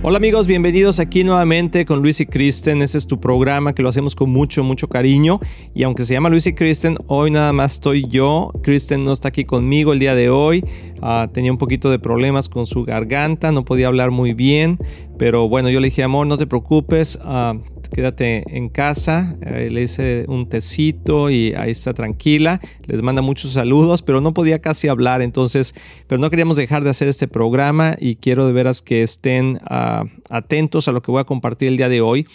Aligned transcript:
Hola 0.00 0.18
amigos, 0.18 0.46
bienvenidos 0.46 1.00
aquí 1.00 1.24
nuevamente 1.24 1.84
con 1.84 2.00
Luis 2.00 2.20
y 2.20 2.26
Kristen. 2.26 2.82
Este 2.82 2.98
es 2.98 3.08
tu 3.08 3.18
programa 3.18 3.74
que 3.74 3.82
lo 3.82 3.88
hacemos 3.88 4.14
con 4.14 4.30
mucho, 4.30 4.62
mucho 4.62 4.88
cariño. 4.88 5.40
Y 5.74 5.82
aunque 5.82 6.04
se 6.04 6.14
llama 6.14 6.28
Luis 6.28 6.46
y 6.46 6.54
Kristen, 6.54 6.96
hoy 7.08 7.32
nada 7.32 7.52
más 7.52 7.74
estoy 7.74 8.04
yo. 8.08 8.52
Kristen 8.62 9.02
no 9.02 9.10
está 9.10 9.28
aquí 9.28 9.44
conmigo 9.44 9.92
el 9.92 9.98
día 9.98 10.14
de 10.14 10.30
hoy. 10.30 10.64
Ah, 11.02 11.28
tenía 11.32 11.50
un 11.50 11.58
poquito 11.58 11.90
de 11.90 11.98
problemas 11.98 12.48
con 12.48 12.64
su 12.64 12.84
garganta, 12.84 13.50
no 13.50 13.64
podía 13.64 13.88
hablar 13.88 14.12
muy 14.12 14.34
bien. 14.34 14.78
Pero 15.18 15.48
bueno, 15.48 15.68
yo 15.68 15.80
le 15.80 15.88
dije, 15.88 16.04
amor, 16.04 16.28
no 16.28 16.38
te 16.38 16.46
preocupes. 16.46 17.18
Ah, 17.24 17.54
quédate 17.98 18.44
en 18.56 18.68
casa, 18.68 19.36
eh, 19.44 19.70
le 19.72 19.82
hice 19.82 20.24
un 20.28 20.48
tecito 20.48 21.30
y 21.30 21.52
ahí 21.54 21.72
está 21.72 21.94
tranquila, 21.94 22.60
les 22.86 23.02
manda 23.02 23.22
muchos 23.22 23.50
saludos, 23.54 24.02
pero 24.02 24.20
no 24.20 24.32
podía 24.32 24.60
casi 24.60 24.86
hablar, 24.86 25.20
entonces, 25.20 25.74
pero 26.06 26.20
no 26.20 26.30
queríamos 26.30 26.56
dejar 26.56 26.84
de 26.84 26.90
hacer 26.90 27.08
este 27.08 27.26
programa 27.26 27.96
y 27.98 28.14
quiero 28.14 28.46
de 28.46 28.52
veras 28.52 28.82
que 28.82 29.02
estén 29.02 29.58
ah, 29.64 30.04
atentos 30.30 30.86
a 30.86 30.92
lo 30.92 31.02
que 31.02 31.10
voy 31.10 31.20
a 31.20 31.24
compartir 31.24 31.66
el 31.70 31.76
día 31.76 31.88
de 31.88 32.00
hoy, 32.00 32.28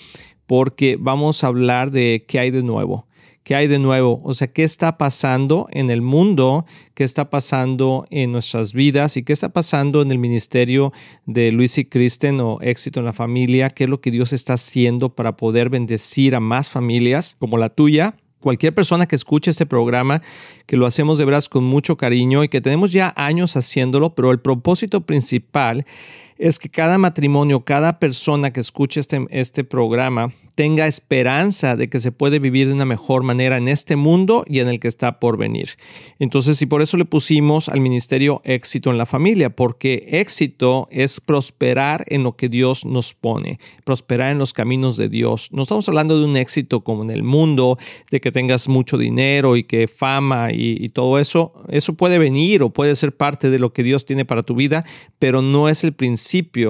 porque 0.48 0.98
vamos 1.00 1.46
a 1.46 1.48
hablar 1.48 1.92
de 1.92 2.26
qué 2.28 2.40
hay 2.40 2.52
de 2.52 2.62
nuevo. 2.62 3.08
¿Qué 3.44 3.56
hay 3.56 3.68
de 3.68 3.78
nuevo? 3.78 4.22
O 4.24 4.34
sea, 4.34 4.48
¿qué 4.48 4.64
está 4.64 4.98
pasando 4.98 5.68
en 5.72 5.90
el 5.90 6.02
mundo? 6.02 6.66
¿Qué 6.94 7.04
está 7.04 7.30
pasando 7.30 8.06
en 8.10 8.32
nuestras 8.32 8.72
vidas? 8.72 9.18
¿Y 9.18 9.24
qué 9.24 9.34
está 9.34 9.50
pasando 9.50 10.02
en 10.02 10.12
el 10.12 10.18
ministerio 10.18 10.94
de 11.26 11.52
Luis 11.52 11.78
y 11.78 11.84
Kristen 11.84 12.40
o 12.40 12.60
Éxito 12.62 13.02
en 13.02 13.06
la 13.06 13.12
Familia? 13.12 13.70
¿Qué 13.70 13.84
es 13.84 13.90
lo 13.90 14.00
que 14.00 14.12
Dios 14.12 14.32
está 14.32 14.54
haciendo 14.54 15.14
para 15.14 15.36
poder 15.36 15.70
bendecir 15.70 16.36
a 16.36 16.40
más 16.40 16.70
familias 16.70 17.36
como 17.38 17.58
la 17.58 17.68
tuya? 17.68 18.16
Cualquier 18.40 18.74
persona 18.74 19.08
que 19.08 19.16
escuche 19.16 19.52
este 19.52 19.66
programa, 19.66 20.22
que 20.66 20.78
lo 20.78 20.86
hacemos 20.86 21.18
de 21.18 21.26
veras 21.26 21.50
con 21.50 21.66
mucho 21.66 21.98
cariño 21.98 22.46
y 22.46 22.50
que 22.50 22.62
tenemos 22.62 22.94
ya 22.94 23.14
años 23.18 23.58
haciéndolo, 23.58 24.16
pero 24.16 24.32
el 24.32 24.40
propósito 24.40 25.02
principal 25.02 25.86
es 26.38 26.60
que 26.60 26.70
cada 26.70 26.98
matrimonio, 26.98 27.66
cada 27.66 28.00
persona 28.00 28.52
que 28.52 28.60
escuche 28.60 29.00
este, 29.00 29.26
este 29.30 29.64
programa 29.64 30.32
tenga 30.56 30.86
esperanza 30.86 31.76
de 31.76 31.90
que 31.90 32.00
se 32.00 32.12
puede 32.12 32.40
vivir 32.40 32.68
de 32.68 32.74
una 32.74 32.86
mejor 32.86 33.24
manera 33.24 33.58
en 33.58 33.68
este 33.68 33.96
mundo 33.96 34.44
y 34.48 34.60
en 34.60 34.68
el 34.68 34.80
que 34.80 34.88
está 34.88 35.20
por 35.20 35.38
venir. 35.38 35.70
Entonces, 36.20 36.62
y 36.62 36.66
por 36.66 36.82
eso 36.82 36.98
le 36.98 37.06
pusimos 37.06 37.70
al 37.70 37.82
ministerio 37.82 38.42
éxito 38.44 38.92
en 38.92 38.98
la 38.98 39.06
familia, 39.06 39.50
porque 39.50 40.06
éxito 40.10 40.88
es 40.92 41.20
prosperar 41.20 42.06
en 42.08 42.24
lo 42.24 42.36
que 42.36 42.50
Dios 42.50 42.86
nos 42.86 43.14
pone, 43.14 43.60
prosperar 43.84 44.32
en 44.32 44.38
los 44.38 44.54
caminos 44.54 44.98
de 44.98 45.10
Dios. 45.10 45.50
No 45.52 45.64
estamos 45.64 45.88
hablando 45.90 46.20
de 46.20 46.26
un 46.26 46.38
éxito 46.38 46.84
como 46.84 47.04
en 47.04 47.10
el 47.10 47.24
mundo, 47.24 47.78
de 48.12 48.22
que 48.22 48.32
tengas 48.32 48.68
mucho 48.68 48.98
dinero 48.98 49.56
y 49.56 49.64
que 49.64 49.88
fama 49.88 50.52
y, 50.52 50.90
todo 50.90 51.18
eso. 51.18 51.54
Eso 51.70 51.96
puede 51.96 52.20
venir 52.20 52.62
o 52.62 52.70
puede 52.70 52.96
ser 52.96 53.16
parte 53.16 53.50
de 53.50 53.58
lo 53.58 53.74
que 53.74 53.84
Dios 53.84 54.06
tiene 54.06 54.26
para 54.26 54.44
tu 54.44 54.54
vida, 54.54 54.86
pero 55.18 55.42
no 55.42 55.70
es 55.70 55.84
el 55.84 55.94
principio, 55.94 56.23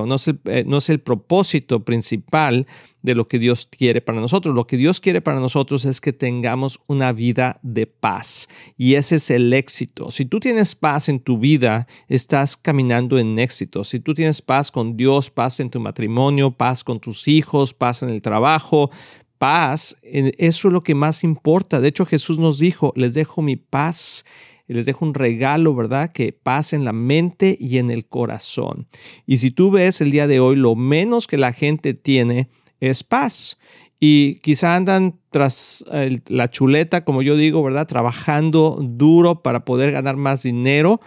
no 0.05 0.15
es 0.15 0.27
el, 0.27 0.39
eh, 0.45 0.63
no 0.67 0.77
es 0.77 0.89
el 0.89 0.99
propósito 0.99 1.83
principal 1.83 2.67
de 3.01 3.15
lo 3.15 3.27
que 3.27 3.37
Dios 3.37 3.65
quiere 3.65 4.01
para 4.01 4.19
nosotros. 4.19 4.55
Lo 4.55 4.65
que 4.65 4.77
Dios 4.77 4.99
quiere 4.99 5.21
para 5.21 5.39
nosotros 5.39 5.85
es 5.85 6.01
que 6.01 6.13
tengamos 6.13 6.79
una 6.87 7.11
vida 7.11 7.59
de 7.61 7.85
paz 7.85 8.49
y 8.77 8.95
ese 8.95 9.17
es 9.17 9.29
el 9.29 9.53
éxito. 9.53 10.09
Si 10.09 10.25
tú 10.25 10.39
tienes 10.39 10.75
paz 10.75 11.09
en 11.09 11.19
tu 11.19 11.37
vida, 11.37 11.87
estás 12.07 12.57
caminando 12.57 13.19
en 13.19 13.39
éxito. 13.39 13.83
Si 13.83 13.99
tú 13.99 14.13
tienes 14.13 14.41
paz 14.41 14.71
con 14.71 14.97
Dios, 14.97 15.29
paz 15.29 15.59
en 15.59 15.69
tu 15.69 15.79
matrimonio, 15.79 16.51
paz 16.51 16.83
con 16.83 16.99
tus 16.99 17.27
hijos, 17.27 17.73
paz 17.73 18.03
en 18.03 18.09
el 18.09 18.21
trabajo, 18.21 18.89
paz, 19.37 19.97
eso 20.03 20.67
es 20.69 20.73
lo 20.73 20.83
que 20.83 20.95
más 20.95 21.23
importa. 21.23 21.81
De 21.81 21.89
hecho, 21.89 22.05
Jesús 22.05 22.39
nos 22.39 22.59
dijo, 22.59 22.93
les 22.95 23.13
dejo 23.13 23.41
mi 23.41 23.57
paz 23.57 24.23
les 24.67 24.85
dejo 24.85 25.05
un 25.05 25.13
regalo, 25.13 25.75
¿verdad? 25.75 26.11
Que 26.11 26.31
paz 26.31 26.73
en 26.73 26.85
la 26.85 26.93
mente 26.93 27.57
y 27.59 27.77
en 27.77 27.91
el 27.91 28.05
corazón. 28.05 28.87
Y 29.25 29.39
si 29.39 29.51
tú 29.51 29.71
ves 29.71 30.01
el 30.01 30.11
día 30.11 30.27
de 30.27 30.39
hoy, 30.39 30.55
lo 30.55 30.75
menos 30.75 31.27
que 31.27 31.37
la 31.37 31.53
gente 31.53 31.93
tiene 31.93 32.49
es 32.79 33.03
paz. 33.03 33.57
Y 33.99 34.35
quizá 34.39 34.75
andan 34.75 35.19
tras 35.29 35.85
la 36.27 36.49
chuleta, 36.49 37.05
como 37.05 37.21
yo 37.21 37.37
digo, 37.37 37.63
¿verdad? 37.63 37.87
Trabajando 37.87 38.77
duro 38.81 39.41
para 39.41 39.63
poder 39.63 39.91
ganar 39.91 40.17
más 40.17 40.43
dinero 40.43 40.99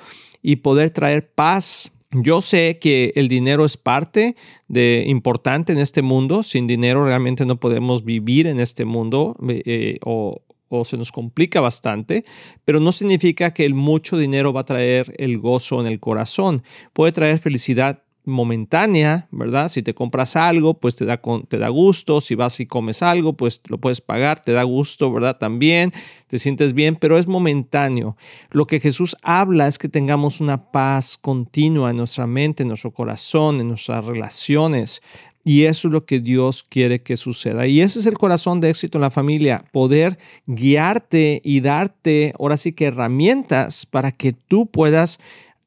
y 0.43 0.57
poder 0.57 0.91
traer 0.91 1.31
paz. 1.31 1.93
Yo 2.13 2.41
sé 2.41 2.79
que 2.81 3.13
el 3.15 3.29
dinero 3.29 3.65
es 3.65 3.77
parte 3.77 4.37
de 4.69 5.05
importante 5.09 5.73
en 5.73 5.79
este 5.79 6.01
mundo. 6.03 6.43
Sin 6.43 6.67
dinero 6.67 7.05
realmente 7.05 7.45
no 7.45 7.61
podemos 7.61 8.05
vivir 8.05 8.47
en 8.47 8.61
este 8.61 8.85
mundo 8.85 9.37
eh, 9.47 9.99
o, 10.05 10.41
o 10.69 10.85
se 10.85 10.97
nos 10.97 11.13
complica 11.13 11.61
bastante, 11.61 12.25
pero 12.65 12.81
no 12.81 12.93
significa 12.93 13.53
que 13.53 13.65
el 13.65 13.75
mucho 13.75 14.17
dinero 14.17 14.53
va 14.53 14.63
a 14.63 14.65
traer 14.65 15.15
el 15.19 15.39
gozo 15.39 15.81
en 15.81 15.87
el 15.87 16.01
corazón. 16.01 16.63
Puede 16.93 17.13
traer 17.13 17.39
felicidad 17.39 18.03
momentánea, 18.27 19.29
¿verdad? 19.31 19.69
Si 19.69 19.83
te 19.83 19.95
compras 19.95 20.35
algo, 20.35 20.75
pues 20.75 20.97
te 20.97 21.07
da, 21.07 21.21
te 21.49 21.59
da 21.59 21.69
gusto, 21.69 22.21
si 22.21 22.35
vas 22.35 22.59
y 22.59 22.67
comes 22.67 23.03
algo, 23.03 23.35
pues 23.35 23.63
lo 23.69 23.79
puedes 23.79 24.01
pagar, 24.01 24.43
te 24.43 24.53
da 24.53 24.65
gusto, 24.65 25.13
¿verdad? 25.13 25.39
También 25.39 25.93
te 26.27 26.41
sientes 26.41 26.75
bien, 26.75 26.97
pero 26.97 27.19
es 27.19 27.29
momentáneo. 27.29 28.17
Lo 28.51 28.67
que 28.67 28.81
Jesús 28.81 29.17
habla 29.23 29.69
es 29.69 29.79
que 29.79 29.89
tengamos 29.89 30.41
una 30.41 30.73
paz 30.73 31.17
continua 31.17 31.91
en 31.91 31.99
nuestra 31.99 32.27
mente, 32.27 32.65
en 32.65 32.69
nuestro 32.69 32.91
corazón, 32.91 33.61
en 33.61 33.69
nuestras 33.69 34.05
relaciones. 34.05 35.03
Y 35.49 35.67
eso 35.67 35.87
es 35.87 35.93
lo 35.93 36.05
que 36.05 36.19
Dios 36.19 36.65
quiere 36.65 36.99
que 36.99 37.17
suceda. 37.17 37.69
Y 37.69 37.81
ese 37.81 38.01
es 38.01 38.07
el 38.07 38.19
corazón 38.19 38.61
de 38.61 38.69
éxito 38.69 38.99
en 38.99 39.03
la 39.03 39.13
familia, 39.13 39.65
poder 39.71 40.19
guiarte 40.45 41.41
y 41.45 41.61
darte 41.61 42.35
ahora 42.37 42.57
sí 42.57 42.73
que 42.73 42.87
herramientas 42.87 43.87
para 43.87 44.11
que 44.11 44.33
tú 44.33 44.67
puedas 44.67 45.21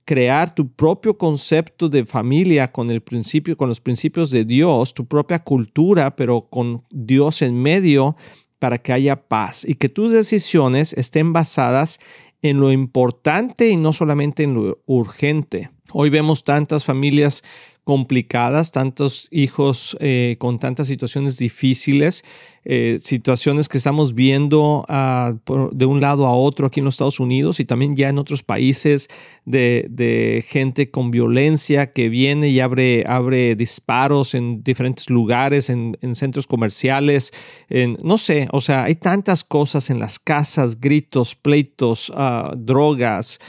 crear 0.03 0.53
tu 0.53 0.69
propio 0.69 1.17
concepto 1.17 1.87
de 1.87 2.05
familia 2.05 2.69
con 2.69 2.91
el 2.91 2.99
principio, 2.99 3.55
con 3.55 3.69
los 3.69 3.79
principios 3.79 4.31
de 4.31 4.43
Dios, 4.43 4.93
tu 4.93 5.05
propia 5.05 5.39
cultura, 5.39 6.13
pero 6.13 6.41
con 6.41 6.83
Dios 6.91 7.41
en 7.41 7.55
medio 7.55 8.17
para 8.59 8.79
que 8.79 8.91
haya 8.91 9.29
paz 9.29 9.63
y 9.65 9.75
que 9.75 9.87
tus 9.87 10.11
decisiones 10.11 10.91
estén 10.91 11.31
basadas 11.31 12.01
en 12.41 12.59
lo 12.59 12.73
importante 12.73 13.69
y 13.69 13.77
no 13.77 13.93
solamente 13.93 14.43
en 14.43 14.55
lo 14.55 14.79
urgente. 14.87 15.69
Hoy 15.91 16.09
vemos 16.09 16.43
tantas 16.43 16.85
familias 16.85 17.43
complicadas, 17.83 18.71
tantos 18.71 19.27
hijos 19.31 19.97
eh, 19.99 20.35
con 20.37 20.59
tantas 20.59 20.85
situaciones 20.85 21.39
difíciles, 21.39 22.23
eh, 22.63 22.97
situaciones 22.99 23.67
que 23.67 23.79
estamos 23.79 24.13
viendo 24.13 24.85
ah, 24.87 25.33
de 25.71 25.85
un 25.85 25.99
lado 25.99 26.27
a 26.27 26.35
otro 26.35 26.67
aquí 26.67 26.81
en 26.81 26.85
los 26.85 26.93
Estados 26.93 27.19
Unidos 27.19 27.59
y 27.59 27.65
también 27.65 27.95
ya 27.95 28.09
en 28.09 28.19
otros 28.19 28.43
países 28.43 29.09
de, 29.45 30.45
gente 30.47 30.91
con 30.91 31.09
violencia 31.09 31.91
que 31.91 32.09
viene 32.09 32.49
y 32.49 32.59
abre, 32.59 33.05
abre 33.07 33.55
disparos 33.55 34.35
en 34.35 34.61
diferentes 34.61 35.09
lugares, 35.09 35.71
en, 35.71 35.97
centros 36.13 36.45
comerciales, 36.45 37.33
en, 37.69 37.97
no 38.03 38.19
sé, 38.19 38.47
o 38.51 38.59
sea, 38.59 38.83
hay 38.83 38.95
tantas 38.95 39.43
cosas 39.43 39.89
en 39.89 39.99
las 39.99 40.19
casas, 40.19 40.79
gritos, 40.79 41.33
pleitos, 41.33 42.13
ah, 42.15 42.53
drogas, 42.55 43.39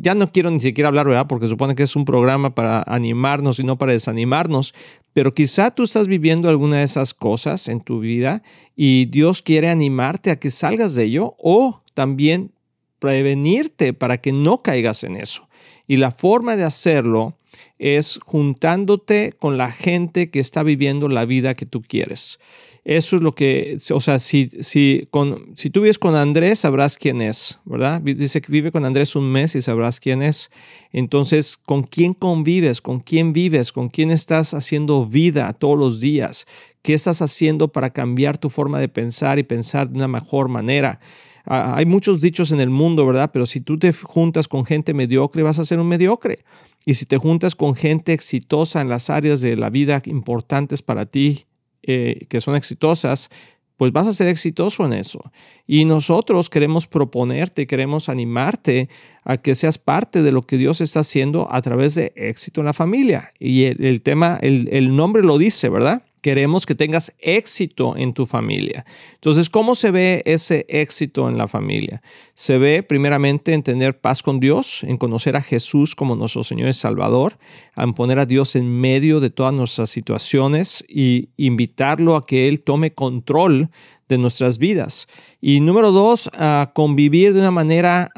ya 0.00 0.14
no 0.14 0.30
quiero 0.30 0.50
ni 0.50 0.60
siquiera 0.60 0.88
hablar, 0.88 1.06
¿verdad? 1.06 1.26
Porque 1.26 1.46
supone 1.46 1.74
que 1.74 1.82
es 1.82 1.96
un 1.96 2.04
programa 2.04 2.54
para 2.54 2.82
animarnos 2.86 3.58
y 3.58 3.64
no 3.64 3.78
para 3.78 3.92
desanimarnos, 3.92 4.74
pero 5.12 5.34
quizá 5.34 5.70
tú 5.70 5.82
estás 5.82 6.08
viviendo 6.08 6.48
alguna 6.48 6.78
de 6.78 6.84
esas 6.84 7.14
cosas 7.14 7.68
en 7.68 7.80
tu 7.80 8.00
vida 8.00 8.42
y 8.76 9.06
Dios 9.06 9.42
quiere 9.42 9.68
animarte 9.68 10.30
a 10.30 10.38
que 10.38 10.50
salgas 10.50 10.94
de 10.94 11.04
ello 11.04 11.34
o 11.38 11.82
también 11.94 12.52
prevenirte 12.98 13.92
para 13.92 14.18
que 14.18 14.32
no 14.32 14.62
caigas 14.62 15.04
en 15.04 15.16
eso. 15.16 15.48
Y 15.86 15.96
la 15.96 16.10
forma 16.10 16.56
de 16.56 16.64
hacerlo 16.64 17.36
es 17.78 18.20
juntándote 18.24 19.32
con 19.38 19.56
la 19.56 19.72
gente 19.72 20.30
que 20.30 20.38
está 20.38 20.62
viviendo 20.62 21.08
la 21.08 21.24
vida 21.24 21.54
que 21.54 21.66
tú 21.66 21.82
quieres. 21.82 22.38
Eso 22.84 23.16
es 23.16 23.22
lo 23.22 23.32
que, 23.32 23.76
o 23.92 24.00
sea, 24.00 24.18
si, 24.18 24.48
si, 24.48 25.06
con, 25.10 25.52
si 25.54 25.68
tú 25.68 25.82
vives 25.82 25.98
con 25.98 26.16
Andrés, 26.16 26.60
sabrás 26.60 26.96
quién 26.96 27.20
es, 27.20 27.60
¿verdad? 27.66 28.00
Dice 28.00 28.40
que 28.40 28.50
vive 28.50 28.72
con 28.72 28.86
Andrés 28.86 29.14
un 29.16 29.30
mes 29.30 29.54
y 29.54 29.60
sabrás 29.60 30.00
quién 30.00 30.22
es. 30.22 30.50
Entonces, 30.90 31.58
¿con 31.58 31.82
quién 31.82 32.14
convives? 32.14 32.80
¿Con 32.80 33.00
quién 33.00 33.34
vives? 33.34 33.72
¿Con 33.72 33.90
quién 33.90 34.10
estás 34.10 34.54
haciendo 34.54 35.04
vida 35.04 35.52
todos 35.52 35.78
los 35.78 36.00
días? 36.00 36.46
¿Qué 36.80 36.94
estás 36.94 37.20
haciendo 37.20 37.68
para 37.68 37.90
cambiar 37.90 38.38
tu 38.38 38.48
forma 38.48 38.78
de 38.80 38.88
pensar 38.88 39.38
y 39.38 39.42
pensar 39.42 39.90
de 39.90 39.96
una 39.96 40.08
mejor 40.08 40.48
manera? 40.48 41.00
Ah, 41.44 41.74
hay 41.76 41.84
muchos 41.84 42.22
dichos 42.22 42.50
en 42.52 42.60
el 42.60 42.70
mundo, 42.70 43.06
¿verdad? 43.06 43.30
Pero 43.32 43.44
si 43.44 43.60
tú 43.60 43.78
te 43.78 43.92
juntas 43.92 44.48
con 44.48 44.64
gente 44.64 44.94
mediocre, 44.94 45.42
vas 45.42 45.58
a 45.58 45.64
ser 45.64 45.80
un 45.80 45.88
mediocre. 45.88 46.44
Y 46.86 46.94
si 46.94 47.04
te 47.04 47.18
juntas 47.18 47.54
con 47.54 47.74
gente 47.74 48.14
exitosa 48.14 48.80
en 48.80 48.88
las 48.88 49.10
áreas 49.10 49.42
de 49.42 49.56
la 49.56 49.68
vida 49.68 50.00
importantes 50.06 50.80
para 50.80 51.04
ti, 51.04 51.44
eh, 51.82 52.26
que 52.28 52.40
son 52.40 52.56
exitosas, 52.56 53.30
pues 53.76 53.92
vas 53.92 54.06
a 54.06 54.12
ser 54.12 54.28
exitoso 54.28 54.84
en 54.84 54.92
eso. 54.92 55.22
Y 55.66 55.86
nosotros 55.86 56.50
queremos 56.50 56.86
proponerte, 56.86 57.66
queremos 57.66 58.10
animarte 58.10 58.90
a 59.24 59.38
que 59.38 59.54
seas 59.54 59.78
parte 59.78 60.22
de 60.22 60.32
lo 60.32 60.42
que 60.42 60.58
Dios 60.58 60.82
está 60.82 61.00
haciendo 61.00 61.50
a 61.50 61.62
través 61.62 61.94
de 61.94 62.12
éxito 62.14 62.60
en 62.60 62.66
la 62.66 62.74
familia. 62.74 63.32
Y 63.38 63.64
el, 63.64 64.02
tema, 64.02 64.38
el, 64.42 64.68
el 64.70 64.94
nombre 64.94 65.22
lo 65.22 65.38
dice, 65.38 65.70
¿verdad? 65.70 66.02
Queremos 66.20 66.66
que 66.66 66.74
tengas 66.74 67.14
éxito 67.18 67.96
en 67.96 68.12
tu 68.12 68.26
familia. 68.26 68.84
Entonces, 69.14 69.48
¿cómo 69.48 69.74
se 69.74 69.90
ve 69.90 70.22
ese 70.26 70.66
éxito 70.68 71.28
en 71.28 71.38
la 71.38 71.48
familia? 71.48 72.02
Se 72.34 72.58
ve 72.58 72.82
primeramente 72.82 73.54
en 73.54 73.62
tener 73.62 73.98
paz 74.00 74.22
con 74.22 74.38
Dios, 74.38 74.84
en 74.84 74.98
conocer 74.98 75.36
a 75.36 75.42
Jesús 75.42 75.94
como 75.94 76.16
nuestro 76.16 76.44
Señor 76.44 76.68
y 76.68 76.74
Salvador, 76.74 77.38
en 77.76 77.94
poner 77.94 78.18
a 78.18 78.26
Dios 78.26 78.54
en 78.56 78.70
medio 78.70 79.20
de 79.20 79.30
todas 79.30 79.54
nuestras 79.54 79.88
situaciones 79.90 80.84
y 80.88 81.30
invitarlo 81.36 82.16
a 82.16 82.26
que 82.26 82.48
Él 82.48 82.62
tome 82.62 82.92
control 82.92 83.70
de 84.08 84.18
nuestras 84.18 84.58
vidas. 84.58 85.08
Y 85.40 85.60
número 85.60 85.92
dos, 85.92 86.30
a 86.34 86.72
convivir 86.74 87.32
de 87.32 87.40
una 87.40 87.50
manera 87.50 88.10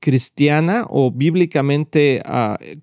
cristiana 0.00 0.86
o 0.88 1.10
bíblicamente 1.10 2.22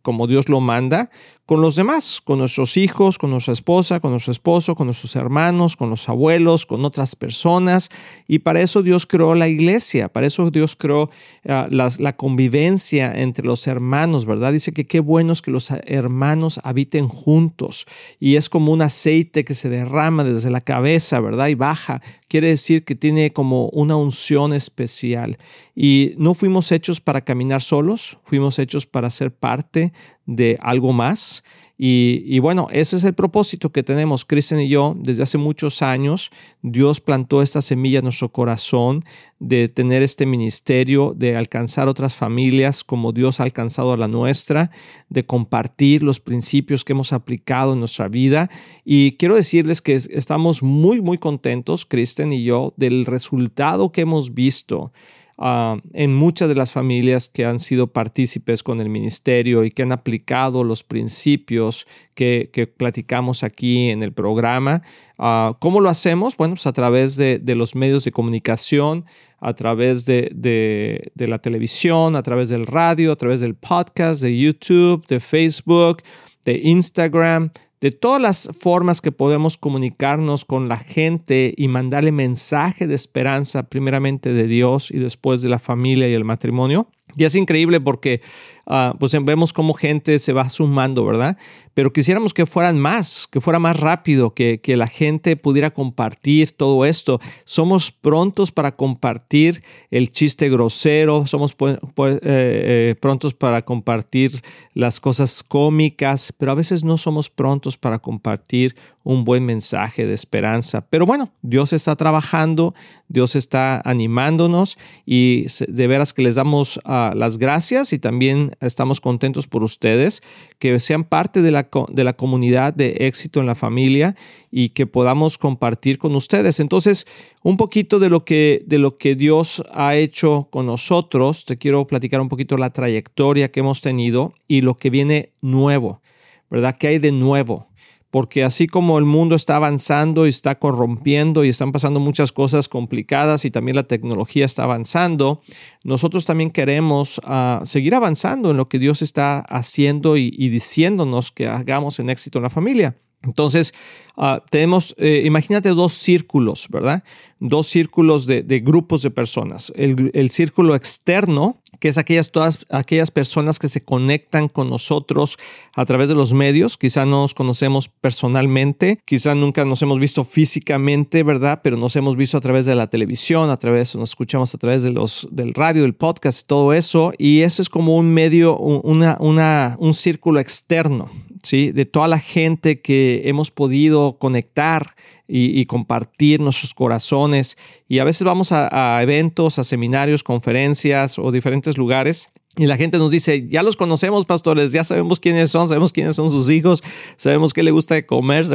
como 0.02 0.28
Dios 0.28 0.50
lo 0.50 0.60
manda, 0.60 1.10
con 1.46 1.62
los 1.62 1.76
demás, 1.76 2.22
con 2.24 2.40
nuestros 2.40 2.76
hijos, 2.76 3.20
con 3.20 3.30
nuestra 3.30 3.54
esposa, 3.54 4.00
con 4.00 4.10
nuestro 4.10 4.32
esposo, 4.32 4.74
con 4.74 4.88
nuestros 4.88 5.16
hermanos, 5.16 5.76
con 5.76 5.92
los 5.92 6.10
abuelos, 6.10 6.66
con 6.66 6.84
otras 6.86 7.16
personas. 7.16 7.90
Y 8.28 8.40
para 8.40 8.62
eso 8.62 8.82
Dios 8.82 9.06
creó 9.06 9.36
la 9.36 9.48
iglesia, 9.48 10.10
para 10.10 10.26
eso 10.26 10.50
Dios 10.50 10.76
creó 10.76 11.12
ah, 11.48 11.68
la 11.70 12.16
convivencia 12.16 13.14
entre 13.16 13.46
los 13.46 13.68
hermanos, 13.68 14.26
¿verdad? 14.26 14.54
Dice 14.54 14.74
que 14.74 14.88
qué 14.88 15.00
bueno 15.00 15.34
es 15.34 15.44
que 15.44 15.52
los 15.52 15.70
hermanos 15.70 16.60
habiten 16.64 17.08
juntos. 17.08 17.86
Y 18.20 18.38
es 18.38 18.50
como 18.50 18.74
un 18.74 18.82
aceite 18.82 19.46
que 19.46 19.54
se 19.54 19.70
derrama 19.70 20.24
desde 20.24 20.50
la 20.50 20.62
cabeza, 20.62 21.20
¿verdad? 21.20 21.50
Y 21.50 21.56
baja. 21.56 22.02
Quiere 22.28 22.48
decir 22.48 22.84
que 22.84 22.96
tiene 22.96 23.32
como 23.32 23.70
una 23.70 23.96
unción 23.96 24.52
especial. 24.52 25.38
Y 25.76 26.14
no 26.18 26.34
fuimos 26.34 26.72
hechos 26.72 27.02
para 27.02 27.22
caminar 27.22 27.62
solos, 27.62 28.18
fuimos 28.24 28.58
hechos 28.58 28.88
para 28.88 29.10
ser 29.10 29.32
parte 29.32 29.94
de 30.26 30.58
algo 30.62 30.94
más. 30.94 31.44
Y, 31.78 32.40
bueno, 32.40 32.70
ese 32.72 32.96
es 32.96 33.04
el 33.04 33.14
propósito 33.14 33.70
que 33.70 33.84
tenemos, 33.84 34.24
Cristian 34.24 34.62
y 34.62 34.70
yo, 34.70 34.96
desde 34.98 35.24
hace 35.24 35.38
muchos 35.38 35.82
años. 35.82 36.32
Dios 36.62 37.02
plantó 37.02 37.42
esta 37.42 37.62
semilla 37.62 38.00
en 38.00 38.06
nuestro 38.06 38.32
corazón 38.32 39.04
de 39.40 39.68
tener 39.68 40.02
este 40.02 40.26
ministerio, 40.26 41.14
de 41.18 41.36
alcanzar 41.36 41.90
otras 41.90 42.16
familias 42.16 42.86
como 42.86 43.12
Dios 43.12 43.42
ha 43.42 43.44
alcanzado 43.44 43.92
a 43.92 43.98
la 43.98 44.08
nuestra, 44.08 44.72
de 45.10 45.26
compartir 45.26 46.02
los 46.02 46.22
principios 46.22 46.86
que 46.86 46.94
hemos 46.94 47.12
aplicado 47.12 47.74
en 47.74 47.80
nuestra 47.80 48.08
vida. 48.08 48.50
Y 48.86 49.12
quiero 49.18 49.36
decirles 49.36 49.82
que 49.82 49.96
estamos 49.96 50.64
muy, 50.64 51.02
muy 51.02 51.18
contentos, 51.18 51.86
Cristian 51.86 52.32
y 52.32 52.46
yo, 52.46 52.74
del 52.78 53.06
resultado 53.06 53.92
que 53.92 54.02
hemos 54.02 54.34
visto 54.34 54.94
Ah, 55.38 55.78
en 55.92 56.16
muchas 56.16 56.48
de 56.48 56.56
las 56.56 56.72
familias 56.72 57.28
que 57.28 57.44
han 57.44 57.60
sido 57.60 57.88
partícipes 57.88 58.64
con 58.64 58.80
el 58.80 58.88
ministerio 58.88 59.66
y 59.66 59.72
que 59.72 59.84
han 59.84 59.92
aplicado 59.92 60.64
los 60.64 60.86
principios 60.86 61.88
que, 62.14 62.50
platicamos 62.78 63.44
aquí 63.44 63.90
en 63.90 64.02
el 64.02 64.14
programa. 64.14 64.82
Ah, 65.18 65.58
¿Cómo 65.60 65.82
lo 65.82 65.90
hacemos? 65.90 66.38
Bueno, 66.38 66.54
pues 66.54 66.68
a 66.68 66.74
través 66.74 67.18
de, 67.18 67.42
los 67.56 67.76
medios 67.76 68.06
de 68.06 68.14
comunicación, 68.14 69.04
a 69.40 69.54
través 69.54 70.06
de, 70.06 70.32
de 70.34 71.28
la 71.28 71.40
televisión, 71.40 72.16
a 72.16 72.24
través 72.24 72.48
del 72.48 72.66
radio, 72.66 73.12
a 73.12 73.18
través 73.18 73.42
del 73.42 73.56
podcast, 73.56 74.22
de 74.22 74.38
YouTube, 74.38 75.06
de 75.08 75.20
Facebook, 75.20 76.02
de 76.46 76.60
Instagram, 76.64 77.52
de 77.82 77.92
todas 77.92 78.22
las 78.22 78.50
formas 78.60 79.02
que 79.02 79.12
podemos 79.12 79.58
comunicarnos 79.58 80.46
con 80.46 80.70
la 80.70 80.78
gente 80.78 81.54
y 81.56 81.68
mandarle 81.68 82.12
mensaje 82.12 82.88
de 82.88 82.96
esperanza, 82.96 83.64
primeramente 83.70 84.34
de 84.34 84.48
Dios 84.48 84.92
y 84.92 85.00
después 85.00 85.42
de 85.42 85.50
la 85.50 85.60
familia 85.60 86.10
y 86.10 86.14
el 86.14 86.26
matrimonio. 86.26 86.90
Y 87.16 87.24
es 87.24 87.36
increíble 87.36 87.80
porque 87.80 88.22
ah, 88.68 88.96
pues 89.00 89.12
vemos 89.24 89.54
cómo 89.54 89.74
gente 89.74 90.20
se 90.20 90.34
va 90.34 90.50
sumando, 90.50 91.06
¿verdad? 91.06 91.38
Pero 91.74 91.92
quisiéramos 91.92 92.34
que 92.34 92.46
fueran 92.46 92.80
más, 92.80 93.28
que 93.30 93.42
fuera 93.42 93.60
más 93.60 93.80
rápido, 93.80 94.34
que, 94.34 94.60
que 94.62 94.78
la 94.78 94.88
gente 94.88 95.36
pudiera 95.36 95.72
compartir 95.72 96.52
todo 96.52 96.86
esto. 96.86 97.20
Somos 97.44 97.92
prontos 97.92 98.52
para 98.52 98.72
compartir 98.72 99.64
el 99.92 100.12
chiste 100.12 100.50
grosero, 100.50 101.28
somos 101.28 101.52
eh, 101.60 101.78
eh, 102.22 102.96
prontos 103.00 103.34
para 103.34 103.64
compartir 103.64 104.42
las 104.74 105.00
cosas 105.00 105.44
cómicas, 105.44 106.34
pero 106.38 106.52
a 106.52 106.56
veces 106.56 106.84
no 106.84 106.98
somos 106.98 107.30
prontos 107.30 107.78
para 107.78 108.00
compartir 108.00 108.76
un 109.04 109.24
buen 109.24 109.46
mensaje 109.46 110.06
de 110.06 110.14
esperanza. 110.14 110.86
Pero 110.90 111.06
bueno, 111.06 111.32
Dios 111.42 111.74
está 111.74 111.96
trabajando, 111.96 112.74
Dios 113.08 113.36
está 113.36 113.82
animándonos 113.86 114.78
y 115.06 115.46
de 115.68 115.88
veras 115.88 116.12
que 116.12 116.24
les 116.24 116.36
damos 116.36 116.80
las 117.14 117.38
gracias 117.38 117.94
y 117.94 118.00
también 118.00 118.56
estamos 118.62 119.02
contentos 119.02 119.48
por 119.48 119.64
ustedes, 119.64 120.24
que 120.58 120.80
sean 120.80 121.04
parte 121.04 121.42
de 121.42 121.52
la, 121.52 121.70
de 121.90 122.04
la 122.04 122.14
comunidad 122.14 122.74
de 122.74 122.96
éxito 123.02 123.40
en 123.40 123.46
la 123.46 123.56
familia 123.56 124.16
y 124.50 124.70
que 124.70 124.88
podamos 124.88 125.38
compartir 125.38 125.98
con 125.98 126.16
ustedes. 126.16 126.60
Entonces, 126.60 127.06
un 127.44 127.58
poquito 127.58 128.00
de 128.00 128.10
lo 128.10 128.26
que, 128.26 128.64
de 128.66 128.80
lo 128.80 128.98
que 128.98 129.16
Dios 129.16 129.64
ha 129.74 129.96
hecho 129.96 130.48
con 130.52 130.66
nosotros, 130.66 131.46
te 131.46 131.58
quiero 131.58 131.86
platicar 131.86 132.22
un 132.22 132.30
poquito 132.30 132.58
la 132.58 132.72
trayectoria 132.72 133.52
que 133.52 133.60
hemos 133.60 133.82
tenido 133.82 134.34
y 134.48 134.62
lo 134.62 134.78
que 134.78 134.90
viene 134.90 135.34
nuevo, 135.42 136.02
¿verdad? 136.50 136.76
¿Qué 136.78 136.88
hay 136.88 137.00
de 137.00 137.12
nuevo? 137.12 137.68
Porque 138.16 138.46
así 138.46 138.68
como 138.68 138.98
el 138.98 139.04
mundo 139.04 139.36
está 139.36 139.58
avanzando 139.58 140.26
y 140.26 140.30
está 140.30 140.58
corrompiendo 140.58 141.44
y 141.44 141.50
están 141.50 141.74
pasando 141.74 142.00
muchas 142.00 142.32
cosas 142.32 142.70
complicadas 142.70 143.44
y 143.44 143.52
también 143.52 143.76
la 143.76 143.84
tecnología 143.84 144.46
está 144.46 144.64
avanzando, 144.64 145.42
nosotros 145.84 146.24
también 146.24 146.50
queremos 146.50 147.20
ah, 147.26 147.60
seguir 147.66 147.94
avanzando 147.94 148.52
en 148.52 148.56
lo 148.56 148.70
que 148.70 148.80
Dios 148.80 149.02
está 149.02 149.40
haciendo 149.40 150.16
y, 150.16 150.30
diciéndonos 150.30 151.34
que 151.34 151.50
hagamos 151.50 152.00
en 152.00 152.10
éxito 152.10 152.40
en 152.40 152.44
la 152.44 152.50
familia. 152.50 152.96
Entonces, 153.22 153.74
ah, 154.16 154.42
tenemos, 154.50 154.96
eh, 154.98 155.24
imagínate 155.26 155.68
dos 155.72 155.92
círculos, 155.92 156.68
¿verdad? 156.70 157.04
Dos 157.42 157.68
círculos 157.68 158.28
de, 158.28 158.44
grupos 158.62 159.02
de 159.02 159.12
personas. 159.12 159.74
El, 159.76 160.12
el, 160.14 160.30
círculo 160.30 160.76
externo, 160.76 161.60
que 161.80 161.88
es 161.88 161.98
aquellas, 161.98 162.32
todas 162.32 162.66
aquellas 162.70 163.12
personas 163.12 163.60
que 163.60 163.68
se 163.68 163.82
conectan 163.82 164.48
con 164.48 164.70
nosotros 164.70 165.38
a 165.74 165.86
través 165.86 166.08
de 166.08 166.16
los 166.16 166.34
medios. 166.34 166.78
Quizá 166.78 167.06
no 167.06 167.22
nos 167.22 167.34
conocemos 167.34 167.90
personalmente, 167.90 169.00
quizá 169.06 169.36
nunca 169.36 169.66
nos 169.66 169.82
hemos 169.82 170.00
visto 170.00 170.24
físicamente, 170.24 171.24
¿verdad? 171.24 171.62
Pero 171.64 171.78
nos 171.78 171.96
hemos 171.96 172.16
visto 172.16 172.38
a 172.38 172.42
través 172.42 172.66
de 172.66 172.76
la 172.76 172.88
televisión, 172.88 173.50
a 173.50 173.58
través, 173.58 173.96
nos 173.96 174.10
escuchamos 174.10 174.54
a 174.54 174.58
través 174.58 174.84
de 174.84 174.92
los, 174.92 175.28
del 175.32 175.54
radio, 175.54 175.84
del 175.84 175.96
podcast, 175.96 176.48
todo 176.48 176.74
eso. 176.74 177.12
Y 177.18 177.42
eso 177.42 177.62
es 177.62 177.70
como 177.70 177.98
un 177.98 178.14
medio, 178.14 178.58
una, 178.58 179.18
una, 179.20 179.76
un 179.80 179.94
círculo 179.94 180.40
externo, 180.40 181.10
De 181.52 181.86
toda 181.86 182.08
la 182.08 182.20
gente 182.20 182.82
que 182.82 183.24
hemos 183.26 183.52
podido 183.52 184.18
conectar 184.18 184.96
y, 185.28 185.66
compartir 185.66 186.40
nuestros 186.40 186.74
corazones. 186.74 187.58
Y 187.88 188.00
a 188.00 188.04
veces 188.04 188.24
vamos 188.24 188.52
a, 188.52 189.00
eventos, 189.02 189.60
a 189.60 189.64
seminarios, 189.64 190.24
conferencias 190.24 191.20
o 191.20 191.32
diferentes 191.32 191.78
lugares. 191.78 192.30
Y 192.58 192.68
la 192.68 192.78
gente 192.78 192.98
nos 192.98 193.12
dice, 193.12 193.48
ya 193.48 193.64
los 193.64 193.76
conocemos, 193.76 194.26
pastores, 194.26 194.72
ya 194.72 194.86
sabemos 194.86 195.20
quiénes 195.20 195.52
son, 195.52 195.68
sabemos 195.68 195.92
quiénes 195.92 196.16
son 196.16 196.30
sus 196.30 196.50
hijos, 196.50 196.82
sabemos 197.18 197.54
qué 197.54 197.64
le 197.64 197.72
gusta 197.72 197.96
de 197.96 198.06
comer, 198.06 198.48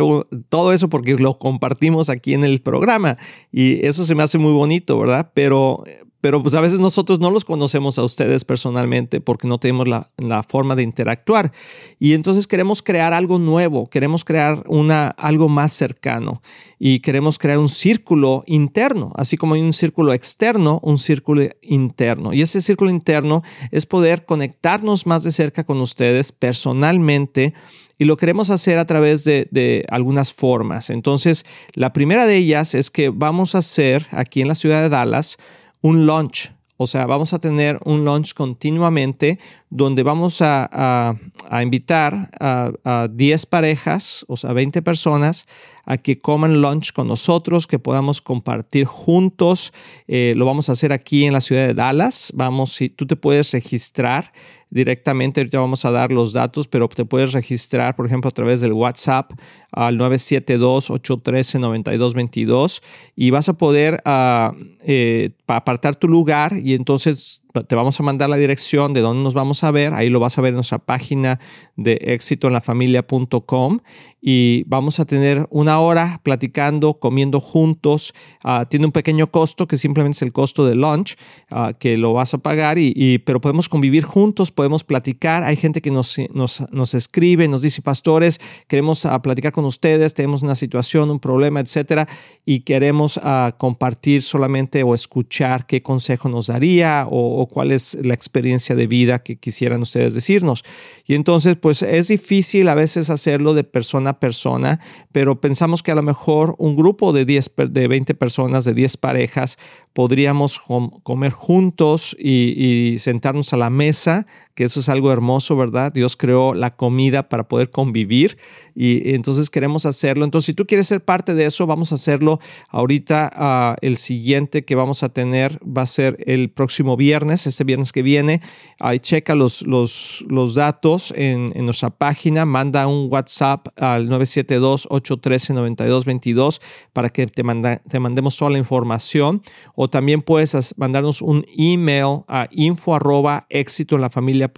todo 0.49 0.73
eso 0.73 0.89
porque 0.89 1.17
lo 1.17 1.39
compartimos 1.39 2.09
aquí 2.09 2.33
en 2.33 2.45
el 2.45 2.63
programa. 2.63 3.19
Y 3.53 3.85
eso 3.87 4.07
se 4.07 4.15
me 4.15 4.23
hace 4.23 4.39
muy 4.39 4.53
bonito, 4.53 4.99
¿verdad? 4.99 5.31
Pero, 5.35 5.85
pero 6.21 6.43
pues 6.43 6.55
a 6.55 6.61
veces 6.61 6.79
nosotros 6.81 7.21
no 7.21 7.31
los 7.31 7.45
conocemos 7.45 7.99
a 7.99 8.05
ustedes 8.05 8.45
personalmente 8.45 9.21
porque 9.21 9.49
no 9.49 9.59
tenemos 9.59 9.89
la, 9.89 10.07
forma 10.49 10.77
de 10.77 10.83
interactuar. 10.83 11.53
Y 11.99 12.15
entonces 12.15 12.47
queremos 12.47 12.83
crear 12.83 13.13
algo 13.13 13.39
nuevo, 13.39 13.87
queremos 13.87 14.25
crear 14.25 14.63
una, 14.67 15.09
algo 15.09 15.49
más 15.49 15.73
cercano 15.73 16.43
y 16.79 17.01
queremos 17.01 17.39
crear 17.39 17.59
un 17.59 17.69
círculo 17.69 18.43
interno, 18.47 19.13
así 19.17 19.37
como 19.37 19.55
hay 19.55 19.63
un 19.63 19.73
círculo 19.73 20.13
externo, 20.13 20.81
un 20.83 20.99
círculo 20.99 21.43
interno. 21.63 22.33
Y 22.33 22.43
ese 22.43 22.61
círculo 22.61 22.91
interno 22.91 23.43
es 23.71 23.87
poder 23.87 24.25
conectarnos 24.25 25.07
más 25.07 25.23
de 25.23 25.33
cerca 25.33 25.65
con 25.65 25.81
ustedes 25.81 26.33
personalmente 26.33 27.55
y 27.99 28.07
lo 28.07 28.17
queremos 28.17 28.49
hacer 28.49 28.79
a 28.79 28.87
través 28.87 29.25
de, 29.25 29.47
de, 29.51 29.85
algunas 29.91 30.33
formas. 30.33 30.89
Entonces, 30.89 31.45
la 31.75 31.93
primera 31.93 32.25
de 32.25 32.37
ellas 32.37 32.75
es 32.75 32.91
que 32.91 33.11
vamos 33.11 33.55
a 33.55 33.59
hacer 33.59 34.07
aquí 34.11 34.41
en 34.41 34.49
la 34.49 34.55
ciudad 34.55 34.81
de 34.81 34.89
Dallas 34.89 35.39
un 35.83 36.07
launch. 36.07 36.53
O 36.83 36.87
sea, 36.87 37.05
vamos 37.05 37.35
a 37.35 37.39
tener 37.39 37.79
un 37.85 38.07
launch 38.07 38.33
continuamente 38.33 39.39
donde 39.69 40.03
vamos 40.03 40.41
a, 40.41 41.15
invitar 41.63 42.31
a, 42.41 43.07
10 43.11 43.47
parejas, 43.47 44.25
o 44.29 44.37
sea, 44.39 44.55
20 44.55 44.81
personas, 44.81 45.47
a 45.85 45.99
que 45.99 46.19
coman 46.19 46.63
lunch 46.63 46.95
con 46.95 47.07
nosotros, 47.07 47.67
que 47.67 47.79
podamos 47.79 48.23
compartir 48.23 48.87
juntos. 48.87 49.75
Eh, 50.09 50.33
lo 50.37 50.47
vamos 50.47 50.71
a 50.71 50.73
hacer 50.73 50.91
aquí 50.95 51.27
en 51.27 51.35
la 51.35 51.43
ciudad 51.43 51.67
de 51.67 51.75
Dallas. 51.75 52.33
Vamos, 52.35 52.73
si 52.73 52.89
tú 52.89 53.07
te 53.07 53.15
puedes 53.15 53.53
registrar 53.53 54.33
directamente. 54.71 55.41
Ahorita 55.41 55.61
vamos 55.61 55.85
a 55.85 55.91
dar 55.91 56.13
los 56.13 56.33
datos, 56.33 56.69
pero 56.69 56.89
te 56.89 57.05
puedes 57.05 57.33
registrar, 57.33 57.95
por 57.95 58.07
ejemplo, 58.07 58.29
a 58.29 58.33
través 58.33 58.61
del 58.61 58.73
WhatsApp 58.73 59.33
al 59.73 59.99
972-813-9222 59.99 62.83
y 63.17 63.31
vas 63.31 63.49
a 63.49 63.55
poder 63.55 64.03
uh, 64.05 64.53
eh, 64.83 65.31
apartar 65.47 65.97
tu 65.97 66.09
lugar 66.09 66.57
y 66.57 66.75
entonces 66.75 67.43
te 67.67 67.75
vamos 67.75 67.99
a 67.99 68.03
mandar 68.03 68.31
la 68.31 68.37
dirección 68.37 68.95
de 68.95 69.01
dónde 69.01 69.25
nos 69.25 69.35
vamos 69.35 69.65
a 69.65 69.73
ver. 69.73 69.95
Ahí 69.95 70.09
lo 70.09 70.21
vas 70.21 70.39
a 70.39 70.41
ver 70.41 70.51
en 70.51 70.57
nuestra 70.57 70.79
página 70.79 71.41
de 71.77 71.99
éxitoenlafamilia.com 72.01 73.81
y 74.23 74.65
vamos 74.67 75.01
a 75.01 75.05
tener 75.05 75.47
una 75.51 75.81
hora 75.81 76.21
platicando, 76.23 76.95
comiendo 76.95 77.41
juntos. 77.41 78.15
Uh, 78.45 78.65
tiene 78.67 78.87
un 78.87 78.93
pequeño 78.93 79.31
costo 79.31 79.67
que 79.67 79.77
simplemente 79.77 80.17
es 80.17 80.23
el 80.23 80.33
costo 80.33 80.67
de 80.67 80.77
lunch 80.77 81.17
uh, 81.51 81.73
que 81.79 81.97
lo 81.97 82.13
vas 82.13 82.35
a 82.35 82.39
pagar, 82.39 82.79
y, 82.79 83.19
pero 83.25 83.41
podemos 83.41 83.69
convivir 83.69 84.05
juntos, 84.05 84.53
podemos 84.53 84.85
platicar. 84.85 85.43
Hay 85.43 85.57
gente 85.57 85.81
que 85.81 85.91
nos, 85.91 86.17
nos, 86.33 86.63
nos 86.71 86.95
escribe, 86.95 87.49
nos 87.49 87.63
dice, 87.63 87.83
pastores, 87.83 88.41
queremos 88.69 89.09
platicar 89.23 89.53
con 89.53 89.60
ustedes, 89.65 90.15
tenemos 90.15 90.43
una 90.43 90.55
situación, 90.55 91.11
un 91.11 91.21
problema, 91.21 91.61
etcétera, 91.61 92.09
y 92.45 92.61
queremos 92.61 93.21
compartir 93.59 94.23
solamente 94.23 94.83
o 94.83 94.95
escuchar 94.95 95.67
qué 95.67 95.83
consejo 95.83 96.29
nos 96.29 96.49
daría 96.49 97.07
o, 97.11 97.47
cuál 97.47 97.73
es 97.73 97.99
la 98.03 98.15
experiencia 98.15 98.75
de 98.75 98.87
vida 98.87 99.23
que 99.23 99.37
quisieran 99.37 99.83
ustedes 99.83 100.15
decirnos. 100.15 100.65
Y 101.07 101.15
entonces, 101.15 101.57
pues 101.57 101.83
es 101.83 102.09
difícil 102.09 102.69
a 102.69 102.75
veces 102.75 103.11
hacerlo 103.11 103.55
de 103.55 103.65
persona 103.65 104.19
persona, 104.19 104.81
pero 105.13 105.41
pensamos 105.41 105.83
que 105.83 105.93
a 105.93 105.95
lo 105.95 106.03
mejor 106.03 106.55
un 106.59 106.77
grupo 106.77 107.13
de 107.13 107.25
10, 107.25 107.53
de 107.71 107.89
20 107.89 108.15
personas, 108.15 108.65
de 108.65 108.75
10 108.75 108.97
parejas, 108.97 109.59
podríamos 109.93 110.61
comer 111.03 111.33
juntos 111.33 112.17
y, 112.19 112.97
sentarnos 112.99 113.53
a 113.53 113.57
la 113.57 113.71
mesa, 113.71 114.27
que 114.55 114.65
eso 114.65 114.81
es 114.81 114.89
algo 114.89 115.13
hermoso, 115.13 115.57
¿verdad? 115.57 115.93
Dios 115.93 116.17
creó 116.17 116.55
la 116.55 116.77
comida 116.77 117.29
para 117.29 117.49
poder 117.49 117.71
convivir 117.71 118.39
y 118.75 119.15
entonces 119.15 119.50
queremos 119.51 119.87
hacerlo. 119.87 120.25
Entonces, 120.25 120.47
si 120.47 120.55
tú 120.55 120.67
quieres 120.67 120.87
ser 120.87 121.05
parte 121.05 121.35
de 121.35 121.47
eso, 121.47 121.67
vamos 121.67 121.91
a 121.93 121.97
hacerlo 121.97 122.41
ahorita. 122.69 123.31
Uh, 123.37 123.75
el 123.85 123.97
siguiente 123.97 124.65
que 124.65 124.75
vamos 124.75 125.03
a 125.03 125.11
tener 125.11 125.59
va 125.65 125.83
a 125.83 125.87
ser 125.87 126.23
el 126.27 126.51
próximo 126.51 126.97
viernes, 126.97 127.47
este 127.47 127.65
viernes 127.65 127.93
que 127.93 128.03
viene. 128.03 128.41
Ahí 128.79 129.01
checa 129.01 129.35
los, 129.35 129.63
los, 129.63 130.25
los 130.29 130.55
datos 130.55 131.13
en, 131.17 131.53
en 131.55 131.65
nuestra 131.65 131.89
página, 131.91 132.45
manda 132.45 132.87
un 132.87 133.09
WhatsApp 133.11 133.67
al 133.79 134.09
972-813-9222 134.09 136.61
para 136.93 137.09
que 137.11 137.27
te, 137.27 137.43
manda, 137.43 137.83
te 137.89 137.99
mandemos 138.01 138.37
toda 138.37 138.51
la 138.51 138.59
información 138.59 139.43
o 139.75 139.89
también 139.91 140.23
puedes 140.23 140.75
mandarnos 140.77 141.23
un 141.23 141.45
email 141.57 142.25
a 142.29 142.47
info 142.51 142.95
arroba 142.95 143.47
éxito 143.49 143.97
en 143.97 144.03
la 144.03 144.11
familia 144.11 144.53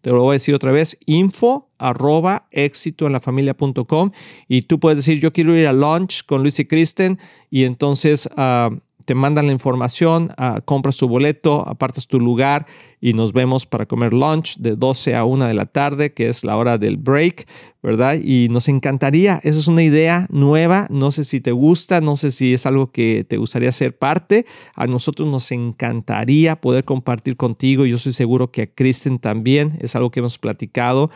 Te 0.00 0.10
lo 0.10 0.22
voy 0.22 0.30
a 0.30 0.32
decir 0.34 0.54
otra 0.54 0.72
vez, 0.72 0.98
info 1.06 1.65
arroba 1.78 2.46
éxito 2.50 3.06
en 3.06 3.12
la 3.12 3.20
familia 3.20 3.56
y 4.48 4.62
tú 4.62 4.80
puedes 4.80 4.98
decir 4.98 5.20
yo 5.20 5.32
quiero 5.32 5.56
ir 5.56 5.66
a 5.66 5.72
lunch 5.72 6.24
con 6.24 6.42
Luis 6.42 6.58
y 6.58 6.64
Kristen 6.64 7.18
y 7.50 7.64
entonces 7.64 8.28
uh, 8.36 8.76
te 9.06 9.14
mandan 9.14 9.46
la 9.46 9.52
información, 9.52 10.32
uh, 10.36 10.60
compras 10.64 10.96
tu 10.96 11.08
boleto, 11.08 11.66
apartas 11.66 12.08
tu 12.08 12.18
lugar 12.18 12.66
y 13.00 13.12
nos 13.12 13.32
vemos 13.32 13.64
para 13.64 13.86
comer 13.86 14.12
lunch 14.12 14.56
de 14.58 14.74
12 14.74 15.14
a 15.14 15.24
1 15.24 15.46
de 15.46 15.54
la 15.54 15.66
tarde, 15.66 16.12
que 16.12 16.28
es 16.28 16.42
la 16.42 16.56
hora 16.56 16.76
del 16.76 16.96
break, 16.96 17.46
¿verdad? 17.82 18.18
Y 18.20 18.48
nos 18.48 18.68
encantaría, 18.68 19.40
esa 19.44 19.60
es 19.60 19.68
una 19.68 19.84
idea 19.84 20.26
nueva, 20.28 20.88
no 20.90 21.12
sé 21.12 21.22
si 21.22 21.40
te 21.40 21.52
gusta, 21.52 22.00
no 22.00 22.16
sé 22.16 22.32
si 22.32 22.52
es 22.52 22.66
algo 22.66 22.90
que 22.90 23.24
te 23.28 23.36
gustaría 23.36 23.70
ser 23.70 23.96
parte, 23.96 24.44
a 24.74 24.88
nosotros 24.88 25.28
nos 25.28 25.52
encantaría 25.52 26.60
poder 26.60 26.84
compartir 26.84 27.36
contigo, 27.36 27.86
yo 27.86 27.98
soy 27.98 28.12
seguro 28.12 28.50
que 28.50 28.62
a 28.62 28.66
Kristen 28.66 29.20
también, 29.20 29.78
es 29.80 29.94
algo 29.94 30.10
que 30.10 30.18
hemos 30.18 30.38
platicado 30.38 31.10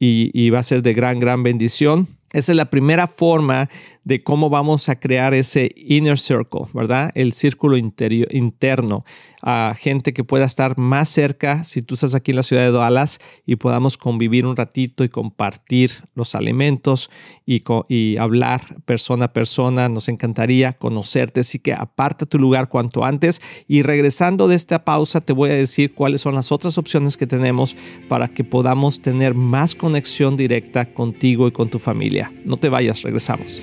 y, 0.00 0.30
y 0.34 0.50
va 0.50 0.58
a 0.58 0.64
ser 0.64 0.82
de 0.82 0.94
gran, 0.94 1.20
gran 1.20 1.44
bendición. 1.44 2.08
Esa 2.32 2.52
es 2.52 2.56
la 2.56 2.70
primera 2.70 3.08
forma 3.08 3.68
de 4.04 4.22
cómo 4.22 4.50
vamos 4.50 4.88
a 4.88 4.98
crear 4.98 5.34
ese 5.34 5.72
inner 5.76 6.18
circle, 6.18 6.62
¿verdad? 6.72 7.10
El 7.14 7.32
círculo 7.32 7.76
interno, 7.76 9.04
a 9.42 9.74
gente 9.78 10.12
que 10.12 10.24
pueda 10.24 10.44
estar 10.44 10.78
más 10.78 11.08
cerca, 11.08 11.64
si 11.64 11.82
tú 11.82 11.94
estás 11.94 12.14
aquí 12.14 12.30
en 12.30 12.36
la 12.36 12.42
ciudad 12.42 12.62
de 12.62 12.72
Dallas, 12.72 13.20
y 13.46 13.56
podamos 13.56 13.96
convivir 13.96 14.46
un 14.46 14.56
ratito 14.56 15.02
y 15.02 15.08
compartir 15.08 15.90
los 16.14 16.34
alimentos 16.34 17.10
y, 17.46 17.62
y 17.88 18.16
hablar 18.16 18.60
persona 18.84 19.26
a 19.26 19.32
persona. 19.32 19.88
Nos 19.88 20.08
encantaría 20.08 20.72
conocerte, 20.72 21.40
así 21.40 21.58
que 21.58 21.72
aparta 21.72 22.26
tu 22.26 22.38
lugar 22.38 22.68
cuanto 22.68 23.04
antes. 23.04 23.42
Y 23.66 23.82
regresando 23.82 24.46
de 24.46 24.54
esta 24.54 24.84
pausa, 24.84 25.20
te 25.20 25.32
voy 25.32 25.50
a 25.50 25.54
decir 25.54 25.94
cuáles 25.94 26.20
son 26.20 26.34
las 26.34 26.52
otras 26.52 26.78
opciones 26.78 27.16
que 27.16 27.26
tenemos 27.26 27.76
para 28.08 28.28
que 28.28 28.44
podamos 28.44 29.02
tener 29.02 29.34
más 29.34 29.74
conexión 29.74 30.36
directa 30.36 30.92
contigo 30.92 31.48
y 31.48 31.52
con 31.52 31.68
tu 31.68 31.78
familia. 31.78 32.19
No 32.44 32.56
te 32.56 32.68
vayas, 32.68 33.02
regresamos. 33.02 33.62